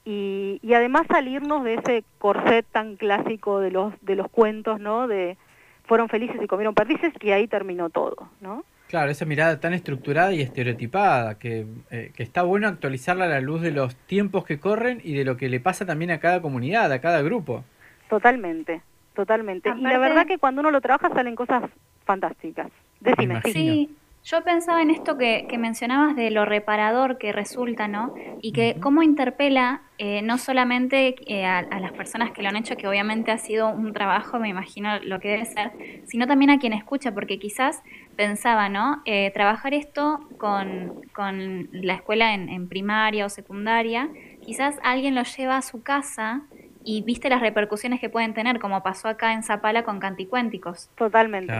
y, 0.05 0.59
y, 0.63 0.73
además 0.73 1.03
salirnos 1.07 1.63
de 1.63 1.75
ese 1.75 2.03
corset 2.17 2.65
tan 2.71 2.95
clásico 2.95 3.59
de 3.59 3.69
los, 3.69 3.93
de 4.01 4.15
los 4.15 4.27
cuentos, 4.31 4.79
¿no? 4.79 5.07
De 5.07 5.37
fueron 5.83 6.09
felices 6.09 6.37
y 6.41 6.47
comieron 6.47 6.73
perdices 6.73 7.13
y 7.21 7.29
ahí 7.29 7.47
terminó 7.47 7.91
todo, 7.91 8.27
¿no? 8.41 8.65
Claro, 8.87 9.11
esa 9.11 9.25
mirada 9.25 9.59
tan 9.59 9.73
estructurada 9.73 10.33
y 10.33 10.41
estereotipada, 10.41 11.37
que, 11.37 11.67
eh, 11.91 12.11
que, 12.15 12.23
está 12.23 12.41
bueno 12.41 12.67
actualizarla 12.67 13.25
a 13.25 13.29
la 13.29 13.41
luz 13.41 13.61
de 13.61 13.69
los 13.69 13.95
tiempos 13.95 14.45
que 14.45 14.59
corren 14.59 15.01
y 15.03 15.13
de 15.13 15.25
lo 15.25 15.37
que 15.37 15.47
le 15.47 15.59
pasa 15.59 15.85
también 15.85 16.09
a 16.09 16.19
cada 16.19 16.41
comunidad, 16.41 16.91
a 16.91 17.01
cada 17.01 17.21
grupo. 17.21 17.63
Totalmente, 18.09 18.81
totalmente. 19.13 19.71
y 19.77 19.81
la 19.81 19.99
verdad 19.99 20.25
que 20.25 20.39
cuando 20.39 20.61
uno 20.61 20.71
lo 20.71 20.81
trabaja 20.81 21.13
salen 21.13 21.35
cosas 21.35 21.69
fantásticas. 22.03 22.71
Decime. 22.99 23.41
Sí, 23.43 23.95
yo 24.25 24.43
pensaba 24.43 24.81
en 24.81 24.89
esto 24.89 25.19
que, 25.19 25.47
mencionabas 25.59 26.15
de 26.15 26.31
lo 26.31 26.45
reparador 26.45 27.19
que 27.19 27.31
resulta, 27.31 27.87
¿no? 27.87 28.15
Y 28.41 28.53
que 28.53 28.75
cómo 28.81 29.03
interpela 29.03 29.83
eh, 29.99 30.23
no 30.23 30.39
solamente 30.39 31.15
eh, 31.27 31.45
a, 31.45 31.61
las 31.79 31.91
personas 31.91 32.31
que 32.31 32.41
lo 32.41 32.49
han 32.49 32.55
hecho, 32.55 32.75
que 32.75 32.87
obviamente 32.87 33.31
ha 33.31 33.37
sido 33.37 33.69
un 33.69 33.93
trabajo, 33.93 34.39
me 34.39 34.49
imagino 34.49 34.99
lo 35.03 35.19
que 35.19 35.29
debe 35.29 35.45
ser, 35.45 35.71
sino 36.05 36.25
también 36.25 36.49
a 36.49 36.57
quien 36.57 36.73
escucha, 36.73 37.13
porque 37.13 37.37
quizás 37.37 37.83
pensaba, 38.15 38.67
¿no? 38.67 39.03
Eh, 39.05 39.29
trabajar 39.31 39.75
esto 39.75 40.27
con, 40.39 41.01
con 41.13 41.69
la 41.71 41.93
escuela 41.93 42.33
en, 42.33 42.49
en, 42.49 42.67
primaria 42.67 43.27
o 43.27 43.29
secundaria, 43.29 44.09
quizás 44.43 44.79
alguien 44.83 45.13
lo 45.13 45.21
lleva 45.21 45.57
a 45.57 45.61
su 45.61 45.83
casa 45.83 46.41
y 46.83 47.03
viste 47.03 47.29
las 47.29 47.41
repercusiones 47.41 47.99
que 47.99 48.09
pueden 48.09 48.33
tener, 48.33 48.59
como 48.59 48.81
pasó 48.81 49.07
acá 49.07 49.33
en 49.33 49.43
Zapala 49.43 49.83
con 49.83 49.99
Canticuénticos. 49.99 50.89
Totalmente, 50.95 51.53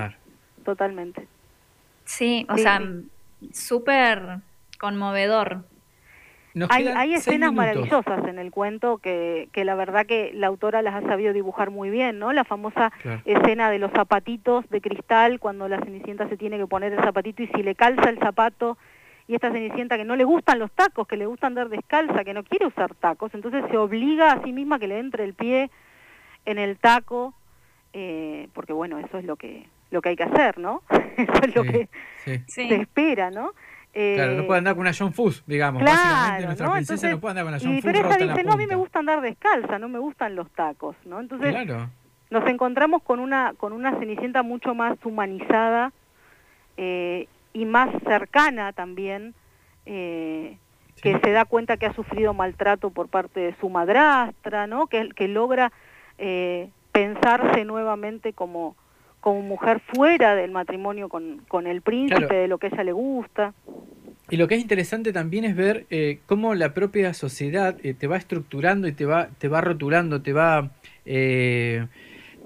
totalmente. 0.64 1.28
Sí, 2.06 2.46
o 2.50 2.58
sea, 2.58 2.82
súper 3.52 4.38
conmovedor. 4.80 5.64
hay, 6.70 6.88
hay 6.88 7.14
escenas 7.16 7.52
maravillosas 7.52 8.26
en 8.28 8.40
el 8.40 8.52
cuento 8.52 9.00
que, 9.00 9.50
que 9.52 9.66
la 9.66 9.76
verdad 9.76 10.06
que 10.06 10.32
la 10.34 10.48
autora 10.48 10.82
las 10.82 10.96
ha 10.96 11.08
sabido 11.08 11.34
dibujar 11.34 11.72
muy 11.72 11.90
bien, 11.90 12.20
¿no? 12.20 12.32
La 12.32 12.44
famosa 12.44 12.92
escena 13.26 13.70
de 13.70 13.80
los 13.80 13.92
zapatitos 13.92 14.70
de 14.70 14.82
cristal 14.82 15.40
cuando 15.40 15.68
la 15.68 15.80
Cenicienta 15.80 16.30
se 16.30 16.38
tiene 16.38 16.58
que 16.58 16.68
poner 16.68 16.94
el 16.94 17.04
zapatito 17.04 17.44
y 17.44 17.48
si 17.48 17.64
le 17.64 17.76
calza 17.76 18.10
el 18.10 18.20
zapato 18.20 18.78
y 19.28 19.34
esta 19.34 19.52
Cenicienta 19.52 19.98
que 19.98 20.06
no 20.06 20.16
le 20.16 20.24
gustan 20.24 20.60
los 20.60 20.72
tacos, 20.72 21.08
que 21.08 21.18
le 21.18 21.26
gusta 21.26 21.48
andar 21.48 21.70
descalza, 21.70 22.24
que 22.24 22.34
no 22.34 22.44
quiere 22.44 22.68
usar 22.68 22.94
tacos, 22.94 23.34
entonces 23.34 23.64
se 23.72 23.78
obliga 23.78 24.32
a 24.32 24.44
sí 24.44 24.54
misma 24.54 24.78
que 24.78 24.88
le 24.88 25.00
entre 25.00 25.24
el 25.24 25.34
pie 25.34 25.72
en 26.46 26.60
el 26.60 26.78
taco, 26.78 27.34
eh, 27.94 28.48
porque 28.54 28.72
bueno, 28.72 29.00
eso 29.00 29.18
es 29.18 29.26
lo 29.26 29.36
que 29.36 29.68
lo 29.96 30.02
que 30.02 30.10
hay 30.10 30.16
que 30.16 30.24
hacer, 30.24 30.60
¿no? 30.60 30.84
Eso 31.18 31.42
es 31.42 31.56
lo 31.56 31.64
que 31.64 31.90
se 32.46 32.76
espera, 32.76 33.32
¿no? 33.32 33.54
claro, 33.94 34.34
no 34.34 34.46
puede 34.46 34.58
andar 34.58 34.74
con 34.74 34.82
una 34.82 34.92
John 34.94 35.14
Fuss, 35.14 35.42
digamos. 35.48 35.82
Básicamente 35.82 36.46
nuestra 36.46 36.72
princesa 36.74 37.10
no 37.10 37.20
puede 37.20 37.32
andar 37.32 37.46
con 37.46 37.54
una 37.54 37.64
John 37.64 37.74
Fuss. 37.76 37.84
Pero 37.86 38.00
ella 38.00 38.18
dice, 38.18 38.44
no, 38.44 38.52
a 38.52 38.58
mí 38.58 38.68
me 38.68 38.76
gusta 38.76 39.00
andar 39.00 39.22
descalza, 39.22 39.80
no 39.80 39.88
me 39.88 40.00
gustan 40.00 40.36
los 40.36 40.52
tacos, 40.52 40.98
¿no? 41.06 41.20
Entonces 41.20 41.56
nos 42.30 42.48
encontramos 42.50 43.04
con 43.04 43.20
una, 43.20 43.54
con 43.58 43.72
una 43.72 43.98
Cenicienta 43.98 44.44
mucho 44.44 44.76
más 44.76 44.98
humanizada 45.06 45.94
eh, 46.76 47.28
y 47.54 47.66
más 47.66 47.90
cercana 48.04 48.74
también, 48.74 49.34
eh, 49.86 50.58
que 51.02 51.18
se 51.20 51.32
da 51.32 51.46
cuenta 51.46 51.78
que 51.78 51.86
ha 51.86 51.94
sufrido 51.94 52.34
maltrato 52.34 52.90
por 52.90 53.08
parte 53.08 53.40
de 53.40 53.56
su 53.62 53.70
madrastra, 53.70 54.68
¿no? 54.68 54.88
Que, 54.88 55.10
que 55.16 55.30
logra 55.30 55.72
eh, 56.18 56.70
pensarse 56.92 57.64
nuevamente 57.64 58.34
como 58.34 58.76
como 59.26 59.42
mujer 59.42 59.82
fuera 59.96 60.36
del 60.36 60.52
matrimonio 60.52 61.10
con, 61.10 61.42
con 61.48 61.66
el 61.66 61.82
príncipe, 61.82 62.32
de 62.32 62.48
lo 62.48 62.60
que 62.60 62.68
a 62.68 62.70
ella 62.72 62.84
le 62.84 62.92
gusta. 62.92 63.56
Y 64.30 64.38
lo 64.38 64.48
que 64.48 64.54
es 64.54 64.62
interesante 64.62 65.12
también 65.12 65.46
es 65.46 65.56
ver 65.56 65.88
eh, 65.90 66.20
cómo 66.28 66.54
la 66.54 66.76
propia 66.76 67.12
sociedad 67.16 67.76
eh, 67.82 67.96
te 67.96 68.06
va 68.06 68.18
estructurando 68.18 68.88
y 68.88 68.92
te 68.92 69.06
va, 69.06 69.30
te 69.40 69.48
va 69.48 69.62
rotulando, 69.62 70.22
te 70.22 70.32
va 70.32 70.70
eh, 71.08 71.88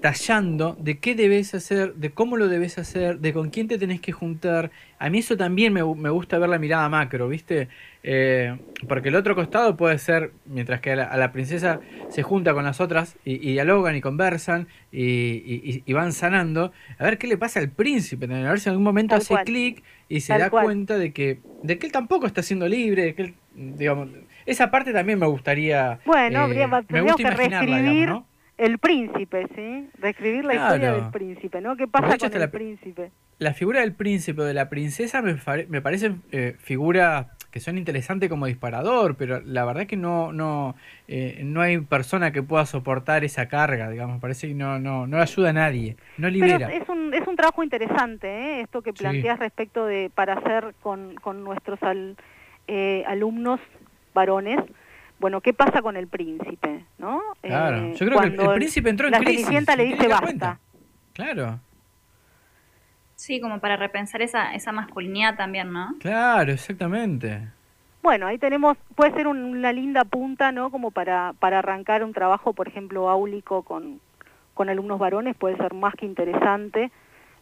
tallando 0.00 0.76
de 0.80 0.98
qué 0.98 1.14
debes 1.14 1.54
hacer, 1.54 1.94
de 1.94 2.10
cómo 2.10 2.36
lo 2.36 2.48
debes 2.48 2.78
hacer, 2.78 3.18
de 3.18 3.32
con 3.32 3.50
quién 3.50 3.68
te 3.68 3.78
tenés 3.78 4.00
que 4.00 4.12
juntar. 4.12 4.70
A 4.98 5.10
mí 5.10 5.18
eso 5.18 5.36
también 5.36 5.72
me, 5.72 5.84
me 5.84 6.10
gusta 6.10 6.38
ver 6.38 6.48
la 6.48 6.58
mirada 6.58 6.88
macro, 6.88 7.28
¿viste? 7.28 7.68
Eh, 8.02 8.56
porque 8.88 9.10
el 9.10 9.16
otro 9.16 9.34
costado 9.34 9.76
puede 9.76 9.98
ser, 9.98 10.32
mientras 10.46 10.80
que 10.80 10.92
a 10.92 11.16
la, 11.16 11.32
princesa 11.32 11.80
se 12.08 12.22
junta 12.22 12.54
con 12.54 12.64
las 12.64 12.80
otras 12.80 13.16
y, 13.24 13.52
dialogan 13.52 13.94
y 13.94 14.00
conversan 14.00 14.68
y, 14.90 15.92
van 15.92 16.12
sanando, 16.12 16.72
a 16.98 17.04
ver 17.04 17.18
qué 17.18 17.26
le 17.26 17.36
pasa 17.36 17.60
al 17.60 17.68
príncipe, 17.68 18.24
a 18.24 18.28
ver 18.28 18.60
si 18.60 18.68
en 18.68 18.72
algún 18.72 18.84
momento 18.84 19.16
hace 19.16 19.34
clic 19.44 19.82
y 20.08 20.20
se 20.20 20.36
da 20.38 20.48
cuenta 20.48 20.96
de 20.96 21.12
que, 21.12 21.40
de 21.62 21.78
que 21.78 21.86
él 21.86 21.92
tampoco 21.92 22.26
está 22.26 22.42
siendo 22.42 22.66
libre, 22.66 23.04
de 23.04 23.14
que 23.14 23.22
él, 23.22 23.34
digamos, 23.54 24.08
esa 24.46 24.70
parte 24.70 24.92
también 24.92 25.18
me 25.18 25.26
gustaría. 25.26 26.00
Bueno, 26.06 26.50
eh, 26.50 26.66
me 26.88 27.02
gusta 27.02 27.30
que 27.30 27.36
reescribir 27.36 28.14
el 28.60 28.78
príncipe, 28.78 29.46
¿sí? 29.54 29.88
Describir 29.98 30.44
la 30.44 30.54
historia 30.54 30.92
del 30.92 31.10
príncipe, 31.10 31.60
¿no? 31.62 31.76
¿Qué 31.76 31.88
pasa 31.88 32.18
con 32.18 32.40
el 32.40 32.50
príncipe? 32.50 33.10
La 33.38 33.54
figura 33.54 33.80
del 33.80 33.94
príncipe 33.94 34.42
o 34.42 34.44
de 34.44 34.52
la 34.52 34.68
princesa 34.68 35.22
me, 35.22 35.36
me 35.68 35.80
parecen 35.80 36.22
eh, 36.30 36.56
figuras 36.58 37.26
que 37.50 37.58
son 37.58 37.78
interesantes 37.78 38.28
como 38.28 38.46
disparador, 38.46 39.16
pero 39.16 39.40
la 39.40 39.64
verdad 39.64 39.86
que 39.86 39.96
no 39.96 40.32
no 40.32 40.76
eh, 41.08 41.40
no 41.42 41.62
hay 41.62 41.78
persona 41.78 42.32
que 42.32 42.42
pueda 42.42 42.66
soportar 42.66 43.24
esa 43.24 43.48
carga, 43.48 43.90
digamos, 43.90 44.20
parece 44.20 44.48
que 44.48 44.54
no 44.54 44.78
no 44.78 45.06
no 45.06 45.20
ayuda 45.20 45.50
a 45.50 45.52
nadie, 45.54 45.96
no 46.18 46.28
libera. 46.28 46.70
es 46.70 46.88
un 46.88 47.12
es 47.14 47.26
un 47.26 47.36
trabajo 47.36 47.62
interesante, 47.62 48.28
¿eh? 48.28 48.60
esto 48.60 48.82
que 48.82 48.92
planteas 48.92 49.38
respecto 49.38 49.86
de 49.86 50.10
para 50.14 50.34
hacer 50.34 50.74
con, 50.82 51.14
con 51.16 51.42
nuestros 51.42 51.82
al, 51.82 52.16
eh, 52.68 53.04
alumnos 53.06 53.58
varones 54.14 54.60
bueno, 55.20 55.40
¿qué 55.40 55.52
pasa 55.52 55.82
con 55.82 55.96
el 55.96 56.08
príncipe? 56.08 56.84
¿no? 56.98 57.20
Claro, 57.42 57.76
eh, 57.76 57.94
yo 57.94 58.06
creo 58.06 58.20
que 58.20 58.26
el, 58.26 58.54
príncipe 58.54 58.90
entró 58.90 59.06
en 59.06 59.12
la 59.12 59.18
crisis. 59.18 59.42
La 59.42 59.46
Cenicienta 59.46 59.76
le 59.76 59.84
dice 59.84 60.08
basta. 60.08 60.58
Claro. 61.12 61.60
Sí, 63.14 63.40
como 63.40 63.60
para 63.60 63.76
repensar 63.76 64.22
esa, 64.22 64.54
esa 64.54 64.72
masculinidad 64.72 65.36
también, 65.36 65.72
¿no? 65.72 65.94
Claro, 66.00 66.52
exactamente. 66.52 67.48
Bueno, 68.02 68.26
ahí 68.26 68.38
tenemos, 68.38 68.78
puede 68.94 69.12
ser 69.12 69.26
una 69.26 69.72
linda 69.72 70.04
punta, 70.04 70.52
¿no? 70.52 70.70
Como 70.70 70.90
para, 70.90 71.34
para 71.38 71.58
arrancar 71.58 72.02
un 72.02 72.14
trabajo, 72.14 72.54
por 72.54 72.68
ejemplo, 72.68 73.10
áulico 73.10 73.62
con, 73.62 74.00
con 74.54 74.70
alumnos 74.70 74.98
varones, 74.98 75.36
puede 75.36 75.58
ser 75.58 75.74
más 75.74 75.94
que 75.94 76.06
interesante 76.06 76.90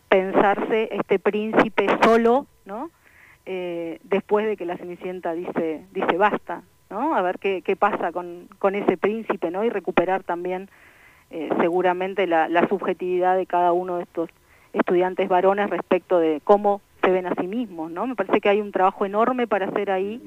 pensarse 0.09 0.88
este 0.91 1.19
príncipe 1.19 1.87
solo, 2.03 2.47
¿no? 2.64 2.91
Eh, 3.47 4.01
después 4.03 4.47
de 4.47 4.57
que 4.57 4.67
la 4.67 4.77
Cenicienta 4.77 5.33
dice, 5.33 5.87
dice 5.93 6.17
basta, 6.17 6.62
¿no? 6.90 7.14
A 7.14 7.22
ver 7.22 7.38
qué, 7.38 7.62
qué 7.62 7.77
pasa 7.77 8.12
con, 8.12 8.48
con 8.59 8.74
ese 8.74 8.96
príncipe, 8.96 9.51
¿no? 9.51 9.64
Y 9.64 9.70
recuperar 9.70 10.22
también 10.22 10.68
eh, 11.31 11.51
seguramente 11.61 12.27
la, 12.27 12.48
la 12.48 12.66
subjetividad 12.68 13.37
de 13.37 13.46
cada 13.46 13.72
uno 13.72 13.96
de 13.96 14.05
estos 14.05 14.31
estudiantes 14.72 15.29
varones 15.29 15.70
respecto 15.70 16.18
de 16.18 16.40
cómo 16.44 16.81
se 17.03 17.11
ven 17.11 17.27
a 17.27 17.35
sí 17.35 17.46
mismos, 17.46 17.90
¿no? 17.90 18.07
Me 18.07 18.14
parece 18.14 18.40
que 18.40 18.48
hay 18.48 18.61
un 18.61 18.72
trabajo 18.72 19.05
enorme 19.05 19.46
para 19.46 19.66
hacer 19.66 19.90
ahí 19.90 20.20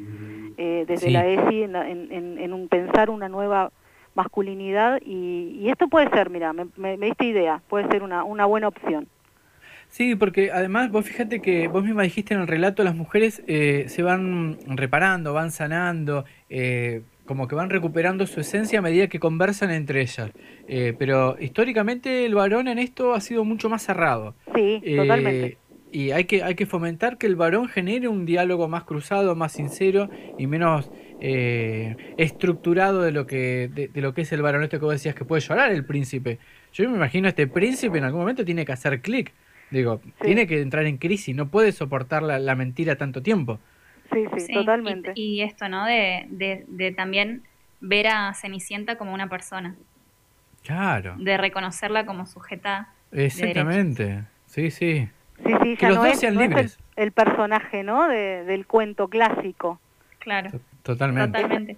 eh, 0.58 0.86
desde 0.88 1.12
la 1.12 1.26
ESI 1.26 1.63
en, 1.63 1.76
en, 1.76 2.38
en, 2.39 2.54
un 2.54 2.67
pensar 2.67 3.10
una 3.10 3.30
nueva 3.30 3.71
masculinidad 4.15 5.00
y, 5.04 5.58
y 5.60 5.69
esto 5.69 5.88
puede 5.88 6.10
ser, 6.10 6.30
mira, 6.30 6.54
me, 6.54 6.67
me, 6.78 6.97
me, 6.97 7.08
diste 7.08 7.26
idea, 7.26 7.62
puede 7.69 7.88
ser 7.89 8.04
una, 8.04 8.24
una 8.24 8.45
buena 8.45 8.67
opción. 8.67 9.08
Sí, 9.89 10.15
porque 10.15 10.52
además 10.52 10.89
vos 10.89 11.06
fíjate 11.06 11.41
que 11.41 11.67
vos 11.67 11.84
misma 11.84 12.04
dijiste 12.04 12.34
en 12.34 12.41
el 12.41 12.47
relato, 12.47 12.84
las 12.84 12.95
mujeres 12.95 13.43
eh, 13.47 13.86
se 13.88 14.04
van 14.04 14.58
reparando, 14.65 15.34
van 15.34 15.52
sanando, 15.52 16.24
eh, 16.52 17.02
como 17.26 17.48
que 17.48 17.56
van 17.56 17.70
recuperando 17.70 18.28
su 18.28 18.42
esencia 18.42 18.80
a 18.80 18.82
medida 18.82 19.08
que 19.08 19.20
conversan 19.20 19.72
entre 19.72 20.02
ellas. 20.02 20.32
Eh, 20.68 20.94
pero 20.98 21.38
históricamente 21.40 22.26
el 22.26 22.36
varón 22.36 22.68
en 22.68 22.78
esto 22.78 23.14
ha 23.14 23.22
sido 23.22 23.44
mucho 23.44 23.70
más 23.70 23.84
cerrado. 23.84 24.36
Sí, 24.54 24.82
totalmente. 24.96 25.58
Y 25.92 26.12
hay 26.12 26.26
que, 26.26 26.44
hay 26.44 26.56
que 26.56 26.66
fomentar 26.66 27.18
que 27.18 27.28
el 27.28 27.36
varón 27.36 27.68
genere 27.68 28.08
un 28.08 28.26
diálogo 28.26 28.68
más 28.68 28.84
cruzado, 28.84 29.36
más 29.36 29.52
sincero 29.54 30.10
y 30.38 30.48
menos 30.48 30.92
estructurado 31.20 33.04
de 33.04 33.12
lo 33.12 33.28
que 33.28 33.70
de, 33.72 34.02
lo 34.02 34.14
que 34.14 34.22
es 34.22 34.32
el 34.32 34.42
varón. 34.42 34.64
Esto 34.64 34.80
que 34.80 34.86
vos 34.86 34.94
decías 34.94 35.16
que 35.16 35.26
puede 35.26 35.42
llorar 35.42 35.72
el 35.72 35.86
príncipe. 35.86 36.40
Yo 36.74 36.90
me 36.90 36.96
imagino 36.96 37.28
este 37.28 37.48
príncipe 37.48 37.98
en 37.98 38.06
algún 38.06 38.22
momento 38.22 38.46
tiene 38.46 38.66
que 38.66 38.72
hacer 38.72 39.02
clic 39.02 39.34
Digo, 39.72 40.02
tiene 40.22 40.48
que 40.48 40.62
entrar 40.62 40.86
en 40.86 40.98
crisis, 40.98 41.34
no 41.34 41.50
puede 41.50 41.72
soportar 41.72 42.24
la, 42.24 42.56
mentira 42.56 42.98
tanto 42.98 43.24
tiempo. 43.24 43.60
Sí, 44.12 44.26
sí, 44.38 44.54
totalmente. 44.54 45.13
Y, 45.15 45.41
esto, 45.41 45.69
¿no? 45.69 45.86
De, 45.86 46.26
de, 46.30 46.91
también 46.91 47.43
ver 47.80 48.08
a 48.08 48.34
Cenicienta 48.34 48.97
como 48.97 49.13
una 49.13 49.30
persona. 49.30 49.76
Claro. 50.63 51.15
De 51.17 51.38
reconocerla 51.38 52.06
como 52.06 52.26
sujeta. 52.26 52.89
Exactamente, 53.12 54.24
sí, 54.45 54.71
sí. 54.71 55.10
Sí, 55.45 55.54
sí, 55.63 55.78
ya 55.80 55.89
no, 55.89 56.06
es, 56.06 56.21
el, 56.95 57.12
personaje, 57.12 57.84
¿no? 57.84 58.08
del 58.08 58.67
cuento 58.67 59.08
clásico. 59.08 59.80
Claro. 60.19 60.52
Totalmente. 60.84 61.41
Totalmente. 61.41 61.78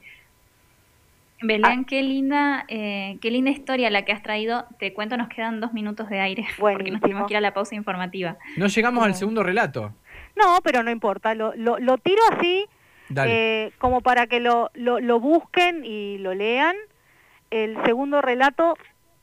Belén, 1.44 1.82
ah. 1.82 1.86
qué 1.88 2.02
linda, 2.02 2.66
eh, 2.70 3.18
qué 3.22 3.30
linda 3.30 3.52
historia 3.52 3.90
la 3.90 4.06
que 4.06 4.14
has 4.14 4.24
traído. 4.24 4.66
Te 4.80 4.94
cuento, 4.94 5.18
nos 5.18 5.28
quedan 5.28 5.60
dos 5.60 5.74
minutos 5.74 6.10
de 6.10 6.20
aire 6.20 6.46
porque 6.58 6.90
nos 6.90 7.02
tenemos 7.02 7.28
que 7.28 7.34
ir 7.34 7.38
a 7.38 7.42
la 7.42 7.54
pausa 7.54 7.76
informativa. 7.76 8.38
No 8.58 8.68
llegamos 8.68 9.04
al 9.04 9.16
segundo 9.16 9.44
relato. 9.44 9.94
No, 10.36 10.60
pero 10.64 10.84
no 10.84 10.92
importa. 10.92 11.36
Lo, 11.36 11.54
lo, 11.56 11.80
lo 11.80 11.98
tiro 11.98 12.22
así, 12.32 12.66
eh, 13.16 13.72
como 13.78 14.02
para 14.02 14.28
que 14.28 14.40
lo, 14.40 14.70
lo, 14.74 15.00
lo, 15.00 15.20
busquen 15.20 15.84
y 15.86 16.18
lo 16.18 16.34
lean. 16.34 16.76
El 17.52 17.78
segundo 17.86 18.22
relato, 18.22 18.76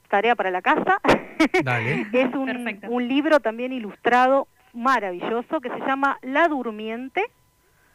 tarea 0.08 0.36
para 0.36 0.50
la 0.50 0.62
casa. 0.62 1.00
Dale. 1.64 2.06
es 2.12 2.34
un, 2.34 2.80
un, 2.88 3.08
libro 3.08 3.40
también 3.40 3.72
ilustrado 3.72 4.46
maravilloso 4.72 5.60
que 5.60 5.70
se 5.70 5.80
llama 5.80 6.18
La 6.22 6.48
Durmiente 6.48 7.24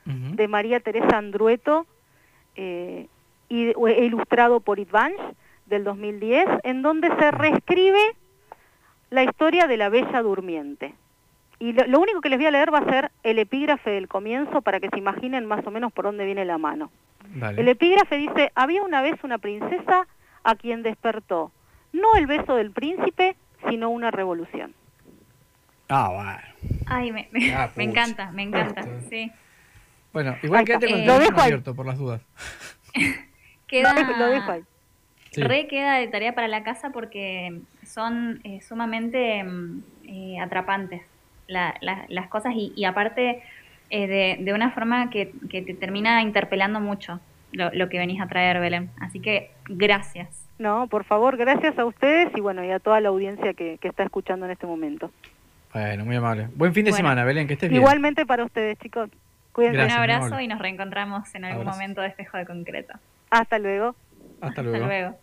de 0.06 0.48
María 0.48 0.80
Teresa 0.82 1.18
Andrueto. 1.18 1.88
Eh, 2.56 3.08
y, 3.50 3.74
ilustrado 4.04 4.60
por 4.60 4.80
Advance 4.80 5.22
del 5.66 5.84
2010, 5.84 6.46
en 6.64 6.82
donde 6.82 7.10
se 7.18 7.32
reescribe 7.32 8.16
la 9.10 9.24
historia 9.24 9.68
de 9.68 9.78
la 9.78 9.90
Bella 9.90 10.22
Durmiente. 10.22 10.94
Y 11.66 11.74
lo, 11.74 12.00
único 12.00 12.22
que 12.22 12.30
les 12.30 12.38
voy 12.38 12.46
a 12.46 12.52
leer 12.52 12.72
va 12.72 12.78
a 12.78 12.86
ser 12.86 13.12
el 13.24 13.40
epígrafe 13.40 13.90
del 13.90 14.08
comienzo 14.08 14.62
para 14.62 14.80
que 14.80 14.88
se 14.90 15.00
imaginen 15.00 15.48
más 15.48 15.66
o 15.66 15.72
menos 15.72 15.92
por 15.92 16.06
dónde 16.06 16.24
viene 16.24 16.46
la 16.46 16.60
mano. 16.60 16.92
El 17.58 17.68
epígrafe 17.68 18.18
dice, 18.18 18.52
había 18.54 18.84
una 18.84 19.02
vez 19.02 19.16
una 19.24 19.40
princesa 19.40 20.06
a 20.44 20.56
quien 20.56 20.84
despertó 20.84 21.52
no 21.92 22.16
el 22.18 22.28
beso 22.28 22.56
del 22.56 22.70
príncipe, 22.70 23.36
sino 23.68 23.90
una 23.90 24.12
revolución. 24.12 24.76
Ah, 25.90 26.12
bueno. 26.14 26.76
Ay, 26.86 27.12
me, 27.12 27.30
ah, 27.56 27.72
encanta, 27.78 28.32
me 28.32 28.44
encanta, 28.44 28.86
sí. 29.10 29.32
Bueno, 30.14 30.36
igual 30.44 30.66
quédate 30.66 30.88
con 30.88 31.00
el 31.00 31.10
abierto 31.10 31.74
por 31.74 31.88
las 31.88 31.98
dudas. 31.98 32.22
Queda, 33.68 33.96
Re 35.36 35.68
queda 35.68 35.96
de 35.96 36.08
tarea 36.10 36.36
para 36.36 36.48
la 36.48 36.64
casa 36.64 36.92
porque 36.92 37.62
son 37.84 38.40
eh, 38.44 38.62
sumamente 38.62 39.44
mm, 39.44 39.84
eh, 40.08 40.40
atrapantes 40.40 41.02
las 41.48 42.28
cosas 42.30 42.54
y, 42.56 42.86
aparte 42.86 43.44
eh, 43.90 44.38
de, 44.40 44.54
una 44.54 44.72
forma 44.72 45.10
que, 45.10 45.32
te 45.50 45.74
termina 45.74 46.22
interpelando 46.22 46.80
mucho 46.80 47.20
lo, 47.52 47.90
que 47.90 47.98
venís 47.98 48.22
a 48.22 48.28
traer, 48.28 48.60
Belén. 48.60 48.90
Así 49.00 49.20
que 49.20 49.52
gracias. 49.68 50.48
No, 50.58 50.88
por 50.88 51.04
favor, 51.04 51.38
gracias 51.38 51.78
a 51.78 51.86
ustedes 51.86 52.30
y 52.36 52.42
bueno, 52.42 52.64
y 52.64 52.72
a 52.72 52.80
toda 52.80 53.02
la 53.02 53.10
audiencia 53.10 53.54
que, 53.54 53.78
está 53.82 54.04
escuchando 54.04 54.46
en 54.46 54.52
este 54.52 54.66
momento. 54.66 55.12
Bueno, 55.74 56.06
muy 56.06 56.16
amable. 56.16 56.48
Buen 56.56 56.74
fin 56.74 56.86
de 56.86 56.94
semana, 56.94 57.26
Belén, 57.26 57.48
que 57.48 57.54
estés 57.54 57.70
bien. 57.70 57.82
Igualmente 57.82 58.26
para 58.26 58.46
ustedes, 58.46 58.78
chicos. 58.80 59.10
Cuídense. 59.52 59.86
Un 59.86 59.92
abrazo 59.92 60.40
y 60.40 60.48
nos 60.48 60.60
reencontramos 60.60 61.34
en 61.36 61.46
algún 61.46 61.66
momento 61.66 62.02
de 62.02 62.08
espejo 62.08 62.38
de 62.38 62.46
concreto. 62.46 62.94
Hasta 63.30 63.60
luego. 63.60 63.96
Hasta 64.42 64.62
luego. 64.64 65.18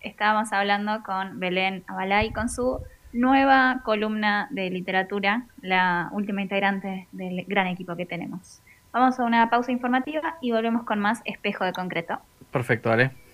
Estábamos 0.00 0.52
hablando 0.52 1.02
con 1.02 1.40
Belén 1.40 1.82
Abalay 1.88 2.32
con 2.32 2.48
su 2.48 2.80
nueva 3.16 3.80
columna 3.84 4.48
de 4.50 4.70
literatura, 4.70 5.46
la 5.60 6.08
última 6.12 6.42
integrante 6.42 7.08
del 7.12 7.44
gran 7.46 7.66
equipo 7.66 7.96
que 7.96 8.06
tenemos. 8.06 8.62
Vamos 8.92 9.18
a 9.18 9.24
una 9.24 9.50
pausa 9.50 9.72
informativa 9.72 10.36
y 10.40 10.52
volvemos 10.52 10.84
con 10.84 11.00
más 11.00 11.20
espejo 11.24 11.64
de 11.64 11.72
concreto. 11.72 12.20
Perfecto, 12.50 12.90
vale. 12.90 13.25